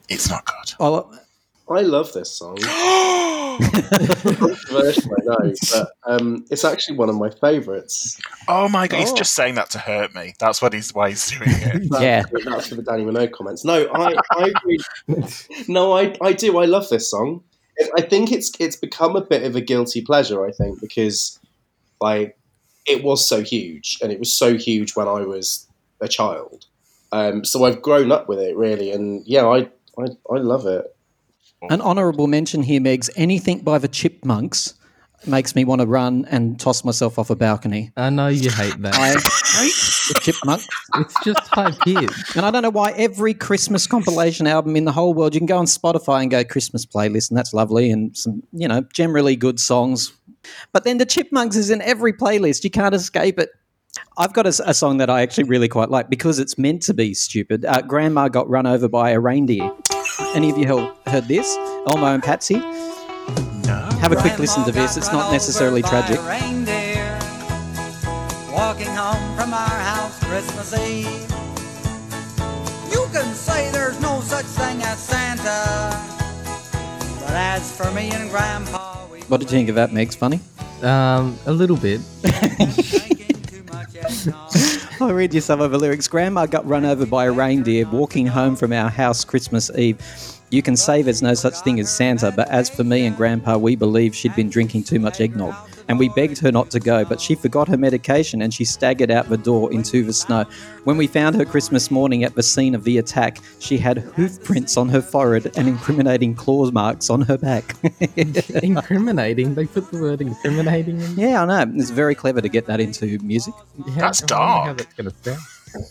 It's 0.09 0.29
not 0.31 0.47
good. 0.47 0.75
Oh, 0.81 1.11
I 1.69 1.81
love 1.81 2.13
this 2.13 2.31
song. 2.31 2.59
version 3.59 5.11
I 5.13 5.25
know, 5.25 5.53
but 5.73 5.89
um, 6.05 6.45
it's 6.51 6.65
actually 6.65 6.97
one 6.97 7.09
of 7.09 7.17
my 7.17 7.31
favourites. 7.31 8.21
oh 8.49 8.69
my 8.69 8.87
god, 8.89 9.01
he's 9.01 9.13
Oh. 9.13 9.17
just 9.17 9.35
saying 9.35 9.55
that 9.57 9.71
to 9.71 9.79
hurt 9.79 10.15
me. 10.15 10.35
That's 10.39 10.61
what 10.63 10.73
he's 10.73 10.93
why 10.95 11.11
he's 11.11 11.31
doing 11.31 11.51
it. 11.51 11.89
That's, 11.91 12.03
Yeah. 12.03 12.23
that's 12.45 12.69
for 12.69 12.75
the 12.77 12.83
Dannii 12.83 13.05
Minogue 13.05 13.33
comments. 13.33 13.65
No, 13.65 13.87
I, 13.93 14.15
I 14.33 14.49
agree. 14.57 14.79
no, 15.69 15.93
I, 15.97 16.17
I 16.21 16.33
do. 16.33 16.59
I 16.59 16.65
love 16.67 16.89
this 16.89 17.11
song. 17.11 17.43
I 17.97 18.03
think 18.03 18.31
it's 18.33 18.53
it's 18.61 18.77
become 18.77 19.17
a 19.17 19.21
bit 19.21 19.43
of 19.43 19.57
a 19.57 19.61
guilty 19.61 20.01
pleasure. 20.01 20.47
I 20.47 20.53
think 20.53 20.81
because 20.81 21.39
like 22.01 22.37
it 22.87 23.03
was 23.03 23.27
so 23.29 23.43
huge, 23.43 23.99
and 24.03 24.13
it 24.13 24.19
was 24.19 24.33
so 24.33 24.57
huge 24.57 24.95
when 24.95 25.09
I 25.09 25.23
was 25.23 25.67
a 26.01 26.09
child. 26.09 26.67
Um, 27.13 27.45
so 27.45 27.65
I've 27.65 27.81
grown 27.83 28.13
up 28.13 28.29
with 28.29 28.39
it 28.39 28.57
really, 28.57 28.93
and 28.93 29.27
yeah, 29.27 29.45
I 29.47 29.69
I, 29.99 30.05
I 30.31 30.37
love 30.39 30.67
it. 30.67 30.94
An 31.71 31.81
honourable 31.81 32.27
mention 32.27 32.63
here, 32.63 32.81
Megs. 32.81 33.11
Anything 33.17 33.61
by 33.61 33.79
the 33.79 33.89
Chipmunks 33.89 34.75
makes 35.27 35.55
me 35.55 35.65
want 35.65 35.81
to 35.81 35.87
run 35.87 36.27
and 36.31 36.59
toss 36.61 36.85
myself 36.85 37.19
off 37.19 37.31
a 37.31 37.37
balcony. 37.37 37.93
I 37.97 38.11
know 38.11 38.29
you 38.29 38.51
hate 38.51 38.81
that. 38.83 38.95
I 38.95 39.09
hate 39.09 39.75
the 40.09 40.21
Chipmunks. 40.21 40.69
it's 40.97 41.25
just 41.25 41.41
high 41.49 41.71
pitched. 41.85 42.37
And 42.37 42.45
I 42.45 42.51
don't 42.51 42.63
know 42.63 42.71
why 42.71 42.93
every 42.93 43.35
Christmas 43.35 43.87
compilation 43.87 44.47
album 44.47 44.77
in 44.77 44.85
the 44.85 44.93
whole 44.93 45.15
world, 45.15 45.35
you 45.35 45.41
can 45.41 45.47
go 45.47 45.59
on 45.59 45.67
Spotify 45.67 46.23
and 46.23 46.31
go 46.31 46.45
Christmas 46.45 46.85
playlist, 46.85 47.31
and 47.31 47.39
that's 47.39 47.55
lovely, 47.55 47.91
and 47.91 48.17
some, 48.17 48.43
you 48.53 48.69
know, 48.69 48.83
generally 48.93 49.37
good 49.37 49.59
songs. 49.59 50.13
But 50.73 50.85
then 50.85 50.99
the 50.99 51.07
Chipmunks 51.07 51.57
is 51.57 51.71
in 51.71 51.81
every 51.83 52.13
playlist. 52.13 52.65
You 52.65 52.71
can't 52.71 52.95
escape 52.95 53.39
it. 53.39 53.51
I've 54.17 54.33
got 54.33 54.47
a 54.47 54.75
song 54.75 54.99
that 54.99 55.09
I 55.09 55.23
actually 55.23 55.45
really 55.45 55.69
quite 55.69 55.91
like 55.91 56.11
because 56.11 56.39
it's 56.39 56.59
meant 56.59 56.83
to 56.83 56.95
be 56.95 57.15
stupid. 57.15 57.65
Uh, 57.65 57.81
Grandma 57.83 58.29
got 58.29 58.49
run 58.49 58.67
over 58.67 58.89
by 58.89 59.11
a 59.11 59.21
reindeer. 59.21 59.71
Any 60.35 60.51
of 60.51 60.59
you 60.59 60.67
heard, 60.67 60.93
heard 61.07 61.29
this? 61.29 61.57
Elmo 61.87 62.07
and 62.07 62.23
Patsy? 62.23 62.57
No. 62.57 63.89
Have 64.01 64.13
a 64.13 64.17
quick 64.17 64.39
listen 64.39 64.65
to 64.65 64.73
this. 64.73 64.97
It's 64.97 65.13
not 65.13 65.33
necessarily 65.33 65.83
tragic. 65.83 66.21
Reindeer 66.25 67.19
walking 68.53 68.87
home 68.89 69.37
from 69.37 69.53
our 69.53 69.69
house 69.69 70.19
Christmas 70.25 70.73
Eve. 70.79 71.07
You 72.93 73.07
can 73.13 73.35
say 73.35 73.71
there's 73.73 74.01
no 74.01 74.21
such 74.21 74.45
thing 74.47 74.81
as 74.83 74.99
Santa, 74.99 75.91
but 77.21 77.31
as 77.33 77.77
for 77.77 77.91
me 77.93 78.11
and 78.11 78.31
Grandpa, 78.31 79.07
we 79.11 79.21
What 79.23 79.41
did 79.41 79.51
you 79.51 79.57
think 79.57 79.69
of 79.69 79.75
that, 79.77 79.91
Megs? 79.91 80.17
Funny? 80.17 80.41
Um, 80.83 81.39
a 81.47 81.53
little 81.53 81.77
bit. 81.77 82.01
I'll 85.01 85.13
read 85.13 85.35
you 85.35 85.41
some 85.41 85.61
of 85.61 85.73
the 85.73 85.79
lyrics. 85.79 86.07
Grandma 86.07 86.47
got 86.47 86.67
run 86.67 86.85
over 86.85 87.05
by 87.05 87.25
a 87.27 87.33
reindeer 87.33 87.87
walking 87.89 88.27
home 88.27 88.55
from 88.55 88.73
our 88.73 88.89
house 88.89 89.25
Christmas 89.25 89.71
Eve. 89.77 89.99
You 90.51 90.63
can 90.63 90.77
say 90.77 91.03
there's 91.03 91.23
no 91.23 91.35
such 91.35 91.59
thing 91.61 91.81
as 91.81 91.95
Santa, 91.95 92.31
but 92.31 92.49
as 92.49 92.71
for 92.71 92.85
me 92.85 93.05
and 93.07 93.17
Grandpa, 93.17 93.57
we 93.57 93.75
believe 93.75 94.15
she'd 94.15 94.37
been 94.37 94.51
drinking 94.51 94.85
too 94.85 95.01
much 95.01 95.21
eggnog. 95.21 95.55
And 95.89 95.99
we 95.99 96.09
begged 96.11 96.39
her 96.39 96.51
not 96.51 96.71
to 96.71 96.81
go, 96.81 97.05
but 97.05 97.21
she 97.21 97.35
forgot 97.35 97.69
her 97.69 97.77
medication 97.77 98.43
and 98.43 98.53
she 98.55 98.65
staggered 98.65 99.11
out 99.11 99.29
the 99.29 99.37
door 99.37 99.73
into 99.73 100.03
the 100.05 100.13
snow. 100.13 100.45
When 100.85 100.97
we 100.97 101.07
found 101.07 101.37
her 101.37 101.45
Christmas 101.45 101.91
morning 101.91 102.25
at 102.25 102.35
the 102.35 102.43
scene 102.43 102.75
of 102.75 102.85
the 102.85 102.99
attack, 102.99 103.39
she 103.59 103.77
had 103.79 103.99
hoof 103.99 104.43
prints 104.45 104.77
on 104.77 104.89
her 104.89 105.03
forehead 105.03 105.51
and 105.57 105.69
incriminating 105.69 106.35
claw 106.35 106.71
marks 106.71 107.11
on 107.11 107.21
her 107.23 107.37
back. 107.37 107.75
incriminating. 108.17 109.55
They 109.55 109.67
put 109.67 109.91
the 109.91 110.01
word 110.01 110.21
incriminating 110.21 111.01
in. 111.01 111.19
yeah, 111.19 111.43
I 111.43 111.47
know. 111.65 111.73
It's 111.77 111.91
very 111.91 112.15
clever 112.15 112.41
to 112.41 112.49
get 112.49 112.67
that 112.67 112.81
into 112.81 113.19
music. 113.19 113.55
Yeah, 113.87 113.95
That's 113.97 114.23
I 114.23 114.25
wonder 114.25 114.35
How 114.35 114.65
dark. 114.65 114.79
that's 114.79 114.95
gonna 114.95 115.13
sound. 115.23 115.41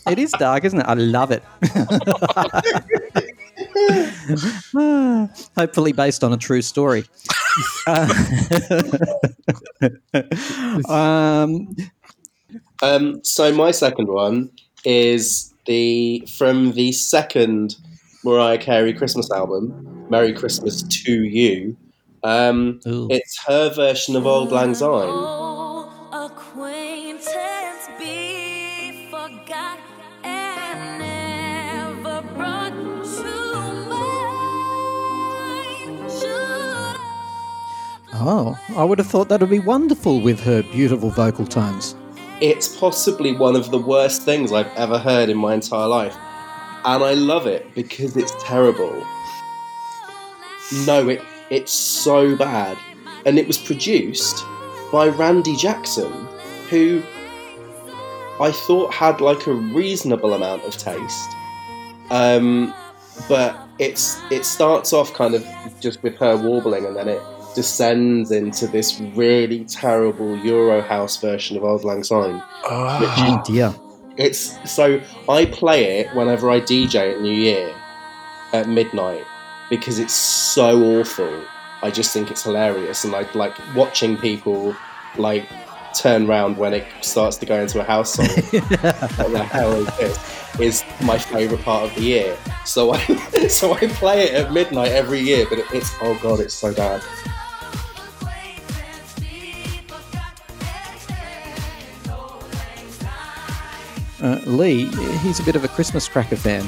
It 0.07 0.17
is 0.19 0.31
dark, 0.31 0.63
isn't 0.63 0.79
it? 0.79 0.85
I 0.88 0.93
love 0.93 1.31
it. 1.31 1.43
Hopefully, 5.57 5.91
based 5.91 6.23
on 6.23 6.33
a 6.33 6.38
true 6.38 6.62
story. 6.62 7.03
Uh, 7.88 8.07
um, 10.89 11.75
Um, 12.83 13.24
so 13.24 13.53
my 13.53 13.72
second 13.72 14.10
one 14.10 14.50
is 14.83 15.53
the 15.65 16.27
from 16.38 16.74
the 16.74 16.91
second 16.91 17.75
Mariah 18.25 18.57
Carey 18.57 18.93
Christmas 18.93 19.31
album, 19.31 20.05
"Merry 20.10 20.33
Christmas 20.33 20.83
to 20.83 21.24
You." 21.24 21.77
Um, 22.24 22.81
it's 22.86 23.39
her 23.48 23.74
version 23.74 24.17
of 24.17 24.27
"Auld 24.27 24.51
Lang 24.51 24.74
Syne." 24.74 25.52
Oh, 38.25 38.60
I 38.75 38.84
would 38.84 38.98
have 39.00 39.08
thought 39.08 39.30
that 39.30 39.42
would 39.42 39.50
be 39.50 39.60
wonderful 39.60 40.22
with 40.22 40.39
her 40.42 40.63
beautiful 40.63 41.10
vocal 41.10 41.46
tones. 41.46 41.96
It's 42.42 42.75
possibly 42.77 43.36
one 43.36 43.56
of 43.56 43.72
the 43.72 43.77
worst 43.77 44.24
things 44.24 44.51
I've 44.51 44.74
ever 44.75 44.98
heard 44.98 45.30
in 45.30 45.38
my 45.38 45.53
entire 45.53 45.88
life, 45.88 46.15
and 46.86 47.03
I 47.03 47.13
love 47.13 47.48
it 47.48 47.74
because 47.75 48.18
it's 48.18 48.34
terrible. 48.44 49.06
No, 50.86 51.08
it 51.10 51.22
it's 51.50 51.72
so 51.72 52.36
bad, 52.36 52.77
and 53.25 53.38
it 53.38 53.48
was 53.48 53.58
produced 53.58 54.44
by 54.92 55.08
Randy 55.08 55.56
Jackson, 55.56 56.12
who 56.70 57.03
I 58.39 58.51
thought 58.51 58.94
had 58.94 59.22
like 59.22 59.48
a 59.48 59.53
reasonable 59.53 60.34
amount 60.34 60.63
of 60.63 60.77
taste. 60.77 61.30
Um, 62.10 62.74
but 63.27 63.56
it's 63.80 64.20
it 64.32 64.46
starts 64.46 64.94
off 64.94 65.13
kind 65.13 65.36
of 65.36 65.46
just 65.80 66.01
with 66.03 66.18
her 66.18 66.36
warbling, 66.36 66.86
and 66.86 66.96
then 66.96 67.08
it 67.08 67.22
descends 67.53 68.31
into 68.31 68.67
this 68.67 69.00
really 69.15 69.65
terrible 69.65 70.38
Euro 70.38 70.81
house 70.81 71.17
version 71.17 71.57
of 71.57 71.63
Auld 71.63 71.83
Lang 71.83 72.03
Syne. 72.03 72.41
Oh 72.65 73.41
dear. 73.45 73.74
It's 74.17 74.72
so 74.72 75.01
I 75.27 75.45
play 75.45 76.00
it 76.00 76.15
whenever 76.15 76.50
I 76.50 76.60
DJ 76.60 77.15
at 77.15 77.22
New 77.22 77.33
Year 77.33 77.74
at 78.53 78.67
midnight 78.67 79.24
because 79.69 80.00
it's 80.00 80.13
so 80.13 81.00
awful. 81.00 81.43
I 81.81 81.91
just 81.91 82.13
think 82.13 82.31
it's 82.31 82.43
hilarious, 82.43 83.03
and 83.03 83.15
I 83.15 83.29
like 83.33 83.53
watching 83.75 84.17
people 84.17 84.75
like 85.17 85.48
turn 85.93 86.27
round 86.27 86.57
when 86.57 86.74
it 86.74 86.86
starts 87.01 87.38
to 87.38 87.45
go 87.45 87.60
into 87.62 87.79
a 87.79 87.83
house 87.83 88.13
song. 88.13 88.27
what 88.51 89.31
the 89.31 89.43
hell 89.43 89.74
is 89.74 89.98
this? 89.98 90.60
Is 90.60 90.83
my 91.03 91.17
favourite 91.17 91.63
part 91.63 91.89
of 91.89 91.95
the 91.95 92.01
year. 92.01 92.38
So 92.65 92.93
I 92.93 93.00
so 93.48 93.74
I 93.74 93.88
play 93.88 94.23
it 94.23 94.34
at 94.36 94.54
midnight 94.54 94.91
every 94.91 95.19
year, 95.19 95.45
but 95.49 95.60
it, 95.60 95.65
it's 95.73 95.95
oh 96.01 96.17
god, 96.21 96.39
it's 96.39 96.54
so 96.54 96.73
bad. 96.73 97.01
Uh, 104.23 104.39
Leigh, 104.45 104.86
he's 105.17 105.41
a 105.41 105.43
bit 105.43 105.57
of 105.57 105.65
a 105.65 105.67
Christmas 105.67 106.07
cracker 106.07 106.38
fan, 106.38 106.65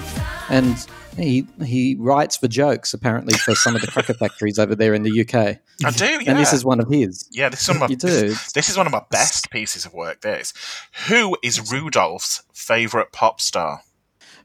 and 0.49 0.85
he 1.17 1.47
he 1.63 1.95
writes 1.97 2.35
for 2.35 2.49
jokes 2.49 2.93
apparently 2.93 3.33
for 3.37 3.55
some 3.55 3.75
of 3.75 3.81
the 3.81 3.87
cracker 3.87 4.13
factories 4.13 4.59
over 4.59 4.75
there 4.75 4.93
in 4.93 5.03
the 5.03 5.21
UK. 5.21 5.57
I 5.85 5.91
do, 5.91 6.05
yeah. 6.05 6.31
And 6.31 6.37
this 6.37 6.51
is 6.51 6.65
one 6.65 6.81
of 6.81 6.89
his. 6.89 7.29
yeah, 7.31 7.47
this 7.47 7.61
is 7.61 7.69
one 7.69 7.77
of 7.77 7.81
my 7.81 7.87
You 7.89 7.95
do. 7.95 8.35
This, 8.53 8.69
is 8.69 8.75
one 8.75 8.85
of 8.85 8.91
my 8.91 9.03
best 9.09 9.49
pieces 9.51 9.85
of 9.85 9.93
work. 9.93 10.19
This. 10.19 10.53
Who 11.07 11.37
is 11.41 11.71
Rudolph's 11.71 12.43
favorite 12.53 13.13
pop 13.13 13.39
star? 13.39 13.83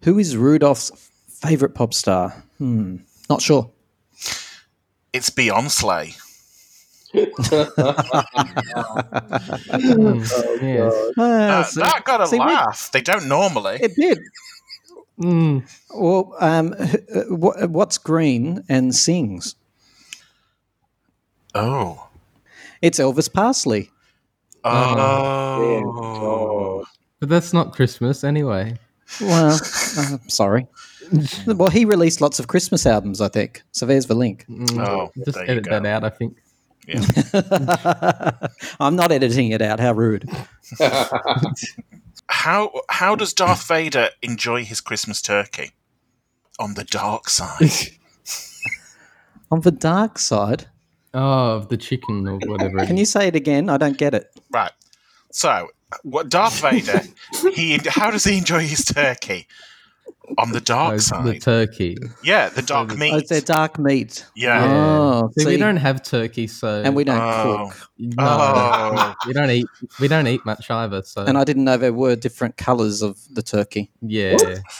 Who 0.05 0.17
is 0.19 0.37
Rudolph's 0.37 0.93
favorite 1.29 1.75
pop 1.75 1.93
star? 1.93 2.45
Hmm, 2.59 2.99
not 3.29 3.43
sure. 3.43 3.71
It's 5.13 5.31
Beyonce. 5.31 6.17
Mm, 9.71 10.63
yes. 10.63 10.95
Ah, 11.19 11.61
Uh, 11.61 11.65
so- 11.65 11.81
that 11.81 12.05
got 12.05 12.21
a 12.21 12.27
see, 12.27 12.39
we- 12.39 12.45
laugh. 12.45 12.91
They 12.93 13.01
don't 13.03 13.27
normally. 13.27 13.79
It 13.81 13.95
did. 13.97 14.19
Mm. 15.21 15.69
Well, 15.95 16.35
um, 16.41 16.75
uh, 16.79 16.87
what, 17.29 17.69
what's 17.71 17.99
green 17.99 18.65
and 18.69 18.95
sings? 18.95 19.55
oh. 21.55 22.07
It's 22.83 22.99
Elvis 22.99 23.31
Parsley. 23.31 23.91
Oh. 24.65 25.83
But 27.19 27.29
that's 27.29 27.53
not 27.53 27.75
Christmas 27.75 28.25
anyway. 28.25 28.79
Well, 29.21 29.53
uh, 29.53 29.59
sorry. 30.29 30.67
Well, 31.47 31.71
he 31.71 31.85
released 31.85 32.21
lots 32.21 32.39
of 32.39 32.47
Christmas 32.47 32.87
albums, 32.87 33.21
I 33.21 33.27
think. 33.29 33.63
So 33.73 33.85
there's 33.85 34.07
the 34.07 34.15
link. 34.15 34.45
Mm, 34.49 34.79
Oh, 34.87 35.11
Just 35.25 35.39
edit 35.39 35.65
go. 35.65 35.71
that 35.73 35.85
out, 35.85 36.05
I 36.05 36.09
think. 36.11 36.37
Yeah. 36.87 38.31
I'm 38.81 38.97
not 38.97 39.13
editing 39.13 39.51
it 39.53 39.63
out. 39.63 39.79
How 39.81 39.93
rude. 39.93 40.29
How 42.29 42.71
how 42.89 43.17
does 43.17 43.33
Darth 43.33 43.67
Vader 43.67 44.11
enjoy 44.23 44.65
his 44.65 44.81
Christmas 44.81 45.21
turkey? 45.21 45.73
On 46.59 46.75
the 46.75 46.85
dark 46.85 47.29
side. 47.29 47.71
On 49.51 49.61
the 49.63 49.73
dark 49.73 50.19
side, 50.19 50.67
Oh, 51.13 51.57
of 51.57 51.69
the 51.71 51.77
chicken 51.77 52.29
or 52.29 52.39
whatever. 52.47 52.87
can 52.87 52.97
you 52.97 53.05
say 53.05 53.27
it 53.27 53.35
again? 53.35 53.69
I 53.69 53.79
don't 53.79 53.99
get 53.99 54.15
it. 54.15 54.31
right. 54.53 54.71
So, 55.33 55.69
what 56.05 56.29
Darth 56.29 56.61
Vader? 56.61 57.03
he 57.55 57.79
how 57.89 58.11
does 58.13 58.23
he 58.25 58.39
enjoy 58.39 58.61
his 58.67 58.85
turkey? 58.85 59.47
On 60.39 60.53
the 60.53 60.61
dark 60.61 60.95
is. 60.95 61.11
Oh, 61.13 61.17
side. 61.17 61.27
the 61.27 61.39
turkey. 61.41 61.97
yeah, 62.23 62.49
the 62.51 62.63
dark 62.63 62.89
the- 62.89 62.95
Oh, 62.95 62.99
meat. 62.99 63.15
it's 63.15 63.29
their 63.31 63.41
dark 63.41 63.79
meat. 63.79 64.25
yeah. 64.37 64.65
Oh, 64.65 65.31
See, 65.37 65.45
we 65.47 65.57
don't 65.57 65.77
have 65.77 66.03
turkey, 66.03 66.47
so 66.47 66.83
and 66.85 66.95
we 66.95 67.03
don't 67.05 67.19
Oh. 67.21 67.71
cook. 67.73 67.89
no, 67.99 68.25
Oh. 68.25 69.15
we 69.27 69.33
don't 69.33 69.51
eat. 69.51 69.67
We 70.01 70.07
don't 70.09 70.27
eat 70.29 70.45
much 70.47 70.71
either. 70.71 71.03
So 71.03 71.25
And 71.25 71.37
I 71.37 71.45
didn't 71.45 71.65
know 71.65 71.77
there 71.77 71.93
were 71.93 72.15
different 72.17 72.57
colours 72.57 73.03
of 73.03 73.19
the 73.33 73.43
turkey. 73.43 73.91
yeah, 74.01 74.37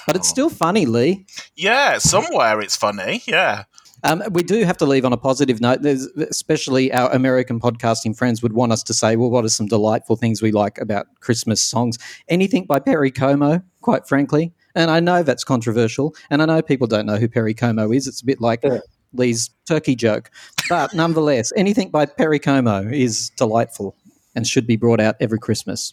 But 0.07 0.17
it's 0.17 0.29
still 0.29 0.51
funny, 0.51 0.87
Leigh. 0.87 1.27
Yeah, 1.57 1.99
somewhere 1.99 2.61
it's 2.61 2.77
funny. 2.77 3.23
Yeah. 3.27 3.65
Um, 4.03 4.23
we 4.31 4.43
do 4.43 4.65
have 4.65 4.79
to 4.79 4.87
leave 4.87 5.05
on 5.05 5.13
a 5.13 5.19
positive 5.19 5.61
note. 5.61 5.83
There's, 5.83 6.07
especially 6.17 6.91
our 6.91 7.11
American 7.13 7.61
podcasting 7.61 8.17
friends 8.17 8.43
would 8.43 8.55
want 8.55 8.73
us 8.73 8.83
to 8.85 8.95
say, 8.95 9.15
well, 9.17 9.29
what 9.31 9.45
are 9.45 9.51
some 9.51 9.67
delightful 9.67 10.17
things 10.17 10.41
we 10.41 10.53
like 10.53 10.79
about 10.81 11.07
Christmas 11.21 11.63
songs? 11.63 11.99
Anything 12.29 12.65
by 12.65 12.79
Perry 12.79 13.11
Como, 13.11 13.61
quite 13.83 14.09
frankly. 14.09 14.55
And 14.75 14.91
I 14.91 15.01
know 15.01 15.23
that's 15.23 15.45
controversial, 15.45 16.15
and 16.31 16.43
I 16.43 16.47
know 16.47 16.63
people 16.63 16.87
don't 16.87 17.07
know 17.07 17.17
who 17.17 17.29
Perry 17.29 17.55
Como 17.55 17.93
is. 17.93 18.07
It's 18.07 18.21
a 18.23 18.25
bit 18.25 18.41
like 18.41 18.61
Yeah. 18.63 18.79
Leigh's 19.13 19.51
turkey 19.67 19.97
joke. 19.97 20.31
But 20.69 20.95
nonetheless, 20.95 21.53
anything 21.57 21.91
by 21.91 22.07
Perry 22.07 22.39
Como 22.39 22.89
is 22.89 23.31
delightful 23.37 23.97
and 24.37 24.47
should 24.47 24.67
be 24.67 24.77
brought 24.77 25.01
out 25.01 25.17
every 25.21 25.39
Christmas. 25.39 25.93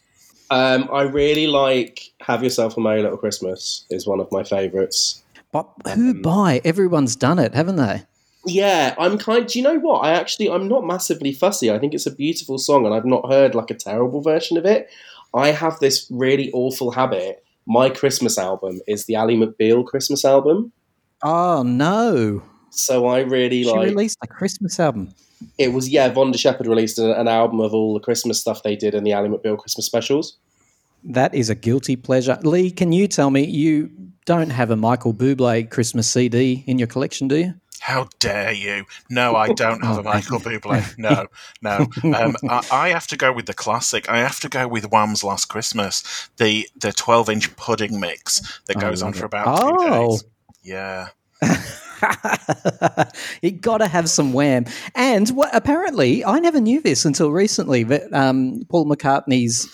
Um, 0.50 0.88
I 0.94 1.02
really 1.02 1.48
like 1.48 2.12
"Have 2.22 2.44
Yourself 2.44 2.78
a 2.78 2.80
Merry 2.80 3.02
Little 3.02 3.18
Christmas" 3.18 3.86
is 3.90 4.06
one 4.08 4.20
of 4.20 4.32
my 4.32 4.44
favourites. 4.44 5.22
But 5.52 5.68
who 5.94 6.12
Um, 6.12 6.22
by? 6.22 6.62
Everyone's 6.64 7.16
done 7.16 7.40
it, 7.40 7.54
haven't 7.54 7.78
they? 7.78 8.04
Yeah, 8.46 8.96
I'm 8.98 9.18
kind. 9.18 9.46
Do 9.48 9.60
you 9.60 9.64
know 9.64 9.80
what? 9.80 10.00
I 10.06 10.12
actually 10.14 10.50
I'm 10.50 10.68
not 10.70 10.86
massively 10.86 11.34
fussy. 11.34 11.70
I 11.72 11.80
think 11.80 11.94
it's 11.94 12.06
a 12.06 12.12
beautiful 12.16 12.58
song, 12.60 12.86
and 12.86 12.94
I've 12.94 13.06
not 13.06 13.30
heard 13.30 13.56
like 13.56 13.72
a 13.72 13.74
terrible 13.74 14.22
version 14.22 14.56
of 14.58 14.66
it. 14.66 14.88
I 15.34 15.50
have 15.50 15.80
this 15.80 16.08
really 16.10 16.50
awful 16.54 16.92
habit. 16.92 17.44
My 17.68 17.90
Christmas 17.90 18.38
album 18.38 18.80
is 18.88 19.06
the 19.06 19.16
Ally 19.16 19.34
McBeal 19.36 19.86
Christmas 19.86 20.24
album, 20.26 20.72
Oh, 21.24 21.64
no. 21.64 22.42
so 22.70 23.06
I 23.08 23.20
really 23.20 23.64
She 23.64 23.70
like. 23.72 23.90
released 23.90 24.18
a 24.24 24.28
Christmas 24.28 24.80
album. 24.80 25.14
It 25.58 25.74
was 25.74 25.90
yeah. 25.90 26.10
Vonda 26.12 26.38
Shepard 26.40 26.66
released 26.68 26.98
an, 26.98 27.12
an 27.12 27.28
album 27.28 27.60
of 27.60 27.74
all 27.74 27.94
the 27.94 28.00
Christmas 28.00 28.40
stuff 28.40 28.64
they 28.64 28.76
did 28.76 28.96
in 28.96 29.04
the 29.04 29.12
Ally 29.12 29.28
McBeal 29.28 29.58
Christmas 29.58 29.86
specials. 29.86 30.38
That 31.04 31.34
is 31.36 31.50
a 31.50 31.56
guilty 31.56 31.96
pleasure. 31.96 32.40
Leigh, 32.44 32.72
can 32.72 32.92
you 32.92 33.08
tell 33.08 33.30
me 33.30 33.46
you 33.46 33.90
don't 34.26 34.50
have 34.50 34.72
a 34.72 34.76
Michael 34.76 35.14
Bublé 35.14 35.70
Christmas 35.70 36.10
CD 36.10 36.64
in 36.68 36.80
your 36.80 36.88
collection, 36.88 37.28
do 37.28 37.36
you? 37.38 37.54
How 37.80 38.08
dare 38.20 38.52
you? 38.52 38.86
No, 39.10 39.36
I 39.36 39.50
don't 39.54 39.84
have 39.84 39.98
a 40.00 40.04
Michael 40.04 40.40
Bublé. 40.40 40.98
No, 40.98 41.28
no. 41.62 41.88
Um, 42.18 42.36
I, 42.50 42.68
I 42.72 42.90
have 42.90 43.08
to 43.08 43.18
go 43.18 43.32
with 43.32 43.46
the 43.46 43.54
classic. 43.54 44.10
I 44.10 44.18
have 44.20 44.40
to 44.42 44.50
go 44.50 44.68
with 44.68 44.86
Wham's 44.92 45.24
Last 45.24 45.46
Christmas, 45.46 46.30
the 46.38 46.68
the 46.80 46.92
twelve 46.92 47.30
inch 47.30 47.56
pudding 47.56 48.00
mix 48.00 48.62
that 48.68 48.80
goes 48.80 49.02
on 49.02 49.12
love 49.12 49.18
for 49.20 49.26
it. 49.26 49.28
about 49.28 49.58
two 49.60 49.76
Oh. 49.80 50.10
days. 50.10 50.24
Yeah. 50.64 51.08
you 53.42 53.52
got 53.52 53.78
to 53.80 53.88
have 53.88 54.10
some 54.10 54.34
wham. 54.34 54.66
And 54.96 55.30
what, 55.30 55.50
apparently, 55.56 56.24
I 56.26 56.40
never 56.40 56.60
knew 56.60 56.82
this 56.82 57.06
until 57.06 57.32
recently 57.32 57.84
but 57.84 58.12
um, 58.14 58.66
Paul 58.70 58.86
McCartney's 58.86 59.68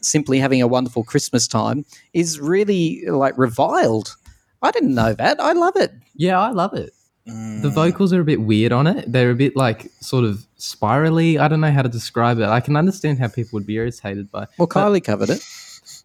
simply 0.00 0.38
having 0.38 0.62
a 0.62 0.66
wonderful 0.66 1.04
Christmas 1.04 1.46
time 1.46 1.84
is 2.12 2.40
really 2.40 3.02
like 3.06 3.36
reviled. 3.36 4.16
I 4.62 4.70
didn't 4.70 4.94
know 4.94 5.12
that. 5.14 5.40
I 5.40 5.52
love 5.52 5.76
it. 5.76 5.92
Yeah, 6.14 6.40
I 6.40 6.50
love 6.50 6.74
it. 6.74 6.90
The 7.26 7.32
Mm. 7.32 7.74
vocals 7.74 8.12
are 8.12 8.20
a 8.20 8.24
bit 8.24 8.42
weird 8.42 8.70
on 8.72 8.86
it. 8.86 9.10
They're 9.10 9.30
a 9.30 9.34
bit 9.34 9.56
like 9.56 9.90
sort 10.00 10.24
of 10.24 10.46
spirally. 10.56 11.38
I 11.38 11.48
don't 11.48 11.60
know 11.60 11.72
how 11.72 11.80
to 11.82 11.88
describe 11.88 12.38
it. 12.38 12.44
I 12.44 12.60
can 12.60 12.76
understand 12.76 13.18
how 13.18 13.28
people 13.28 13.56
would 13.56 13.66
be 13.66 13.76
irritated 13.76 14.30
by. 14.30 14.40
Well, 14.58 14.66
But- 14.66 14.70
Kylie 14.70 15.02
covered 15.02 15.30
it. 15.30 15.42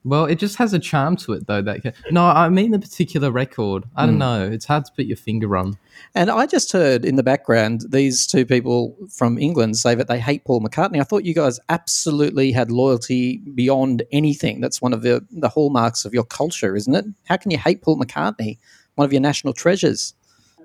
Well, 0.06 0.26
it 0.26 0.40
just 0.40 0.56
has 0.58 0.74
a 0.74 0.80
charm 0.80 1.18
to 1.18 1.34
it, 1.34 1.46
though. 1.48 1.62
That 1.62 1.82
can, 1.82 1.94
no, 2.10 2.24
I 2.26 2.48
mean 2.48 2.72
the 2.72 2.80
particular 2.80 3.32
record. 3.32 3.84
I 3.98 4.06
don't 4.06 4.16
Mm. 4.16 4.20
know. 4.20 4.50
It's 4.50 4.64
hard 4.66 4.86
to 4.86 4.92
put 4.96 5.06
your 5.08 5.18
finger 5.18 5.58
on. 5.58 5.78
And 6.16 6.30
I 6.30 6.46
just 6.46 6.72
heard 6.72 7.04
in 7.04 7.18
the 7.18 7.24
background 7.24 7.86
these 7.90 8.26
two 8.26 8.46
people 8.46 8.96
from 9.10 9.38
England 9.38 9.76
say 9.78 9.96
that 9.96 10.08
they 10.08 10.20
hate 10.20 10.46
Paul 10.46 10.62
McCartney. 10.62 11.02
I 11.02 11.04
thought 11.04 11.26
you 11.26 11.34
guys 11.34 11.60
absolutely 11.68 12.54
had 12.54 12.72
loyalty 12.72 13.42
beyond 13.56 14.04
anything. 14.14 14.62
That's 14.62 14.82
one 14.82 14.94
of 14.94 15.02
the, 15.02 15.26
the 15.32 15.50
hallmarks 15.50 16.06
of 16.06 16.14
your 16.14 16.24
culture, 16.24 16.78
isn't 16.78 16.96
it? 16.96 17.06
How 17.26 17.36
can 17.36 17.52
you 17.52 17.58
hate 17.58 17.82
Paul 17.82 18.00
McCartney, 18.00 18.58
one 18.96 19.06
of 19.06 19.12
your 19.12 19.22
national 19.22 19.52
treasures? 19.54 20.14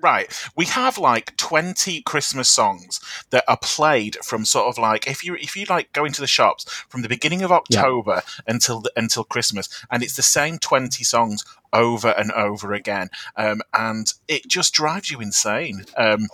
Right. 0.01 0.31
We 0.55 0.65
have 0.65 0.97
like 0.97 1.35
20 1.37 2.01
Christmas 2.01 2.49
songs 2.49 2.99
that 3.29 3.43
are 3.47 3.57
played 3.61 4.17
from 4.23 4.45
sort 4.45 4.67
of 4.67 4.77
like 4.77 5.07
if 5.07 5.23
you 5.23 5.35
if 5.35 5.55
you 5.55 5.65
like 5.65 5.93
go 5.93 6.05
into 6.05 6.21
the 6.21 6.27
shops 6.27 6.69
from 6.89 7.01
the 7.01 7.09
beginning 7.09 7.41
of 7.41 7.51
October 7.51 8.21
until 8.47 8.81
the, 8.81 8.91
until 8.95 9.23
Christmas 9.23 9.69
and 9.89 10.03
it's 10.03 10.15
the 10.15 10.21
same 10.21 10.59
20 10.59 11.03
songs 11.03 11.43
over 11.73 12.09
and 12.09 12.31
over 12.31 12.73
again. 12.73 13.09
Um, 13.35 13.61
and 13.73 14.13
it 14.27 14.47
just 14.47 14.73
drives 14.73 15.11
you 15.11 15.21
insane. 15.21 15.85
Um, 15.97 16.27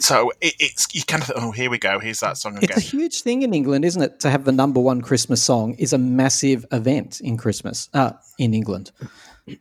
so 0.00 0.30
it, 0.40 0.54
it's 0.58 0.86
you 0.94 1.02
kind 1.02 1.22
of 1.22 1.32
oh 1.36 1.50
here 1.50 1.70
we 1.70 1.78
go 1.78 1.98
here's 1.98 2.20
that 2.20 2.36
song 2.36 2.56
again. 2.56 2.70
It's 2.70 2.78
a 2.78 2.96
huge 2.96 3.22
thing 3.22 3.42
in 3.42 3.52
England, 3.52 3.84
isn't 3.84 4.02
it? 4.02 4.20
To 4.20 4.30
have 4.30 4.44
the 4.44 4.52
number 4.52 4.80
one 4.80 5.02
Christmas 5.02 5.42
song 5.42 5.74
is 5.74 5.92
a 5.92 5.98
massive 5.98 6.64
event 6.72 7.20
in 7.20 7.36
Christmas 7.36 7.88
uh, 7.94 8.12
in 8.38 8.54
England. 8.54 8.92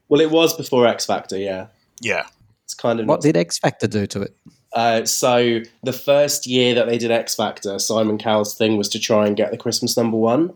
Well, 0.09 0.21
it 0.21 0.31
was 0.31 0.55
before 0.55 0.85
X 0.85 1.05
Factor, 1.05 1.37
yeah. 1.37 1.67
yeah 2.01 2.19
It's 2.21 2.36
kind 2.77 2.99
of 2.99 3.07
What 3.07 3.21
did 3.21 3.35
X 3.37 3.59
Factor 3.59 3.87
do 3.87 4.05
to 4.07 4.21
it? 4.21 4.35
Uh, 4.73 5.05
so 5.05 5.61
the 5.83 5.93
first 5.93 6.45
year 6.45 6.75
that 6.75 6.87
they 6.87 6.97
did 6.97 7.09
X 7.11 7.35
Factor, 7.35 7.79
Simon 7.79 8.17
Cowell's 8.17 8.55
thing 8.55 8.77
was 8.77 8.89
to 8.89 8.99
try 8.99 9.25
and 9.25 9.35
get 9.35 9.51
the 9.51 9.57
Christmas 9.57 9.97
number 9.97 10.17
one. 10.17 10.53